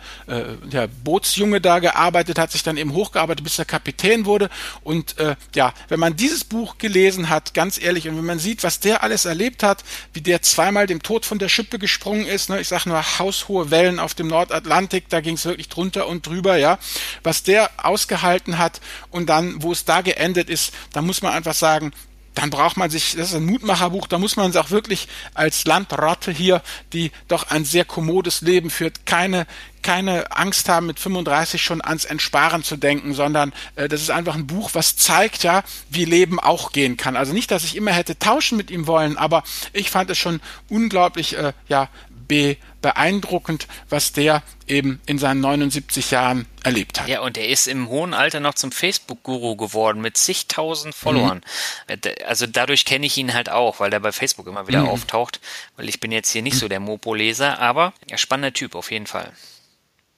[0.64, 4.50] der Bootsjunge da gearbeitet, hat sich dann eben hochgearbeitet, bis er Kapitän wurde.
[4.82, 8.64] Und äh, ja, wenn man dieses Buch gelesen hat, ganz ehrlich, und wenn man sieht,
[8.64, 12.50] was der alles erlebt hat, wie der zweimal dem Tod von der Schippe gesprungen ist,
[12.50, 16.26] ne, ich sag nur haushohe Wellen auf dem Nordatlantik, da ging es wirklich drunter und
[16.26, 16.78] drüber, ja,
[17.22, 18.80] was der ausgehalten hat
[19.10, 21.92] und dann, wo es da geendet ist, da muss man einfach sagen,
[22.34, 25.64] dann braucht man sich, das ist ein Mutmacherbuch, da muss man sich auch wirklich als
[25.64, 26.62] Landratte hier,
[26.92, 29.46] die doch ein sehr kommodes Leben führt, keine,
[29.82, 34.34] keine Angst haben, mit 35 schon ans Entsparen zu denken, sondern äh, das ist einfach
[34.34, 37.16] ein Buch, was zeigt ja, wie Leben auch gehen kann.
[37.16, 40.40] Also nicht, dass ich immer hätte tauschen mit ihm wollen, aber ich fand es schon
[40.68, 41.88] unglaublich, äh, ja,
[42.28, 47.08] be beeindruckend, was der eben in seinen 79 Jahren erlebt hat.
[47.08, 51.42] Ja, und er ist im hohen Alter noch zum Facebook-Guru geworden mit zigtausend Followern.
[51.88, 51.96] Mhm.
[52.26, 54.88] Also dadurch kenne ich ihn halt auch, weil er bei Facebook immer wieder mhm.
[54.88, 55.40] auftaucht,
[55.76, 59.06] weil ich bin jetzt hier nicht so der Mopo-Leser, aber ja, spannender Typ auf jeden
[59.06, 59.32] Fall.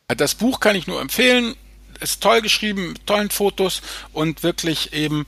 [0.08, 1.56] Das Buch kann ich nur empfehlen
[2.00, 5.26] ist toll geschrieben, mit tollen Fotos und wirklich eben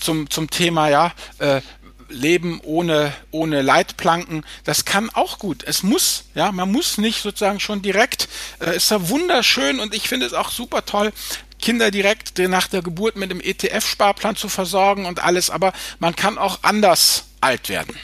[0.00, 1.60] zum, zum Thema, ja, äh,
[2.08, 5.62] Leben ohne, ohne Leitplanken, das kann auch gut.
[5.64, 8.28] Es muss, ja, man muss nicht sozusagen schon direkt,
[8.60, 11.12] äh, ist ja wunderschön und ich finde es auch super toll,
[11.60, 16.38] Kinder direkt nach der Geburt mit dem ETF-Sparplan zu versorgen und alles, aber man kann
[16.38, 17.98] auch anders alt werden.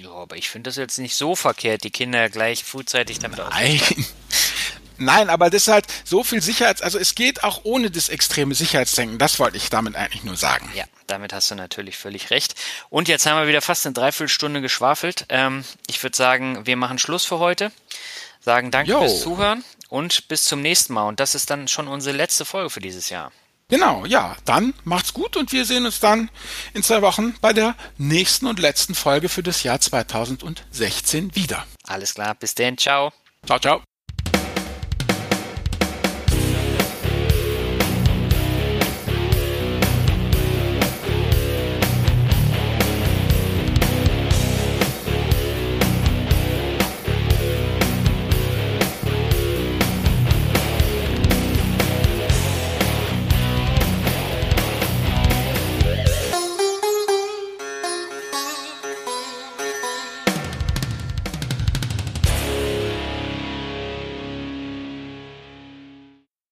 [0.00, 3.80] Ja, aber ich finde das jetzt nicht so verkehrt, die Kinder gleich frühzeitig damit Nein.
[4.98, 8.54] Nein, aber das ist halt so viel Sicherheits, also es geht auch ohne das extreme
[8.54, 9.18] Sicherheitsdenken.
[9.18, 10.70] Das wollte ich damit eigentlich nur sagen.
[10.74, 12.54] Ja, damit hast du natürlich völlig recht.
[12.90, 15.26] Und jetzt haben wir wieder fast eine Dreiviertelstunde geschwafelt.
[15.28, 17.72] Ähm, ich würde sagen, wir machen Schluss für heute.
[18.40, 19.00] Sagen danke Yo.
[19.00, 21.08] fürs Zuhören und bis zum nächsten Mal.
[21.08, 23.32] Und das ist dann schon unsere letzte Folge für dieses Jahr.
[23.70, 26.30] Genau, ja, dann macht's gut und wir sehen uns dann
[26.72, 31.66] in zwei Wochen bei der nächsten und letzten Folge für das Jahr 2016 wieder.
[31.84, 33.12] Alles klar, bis dann, ciao.
[33.44, 33.82] Ciao, ciao.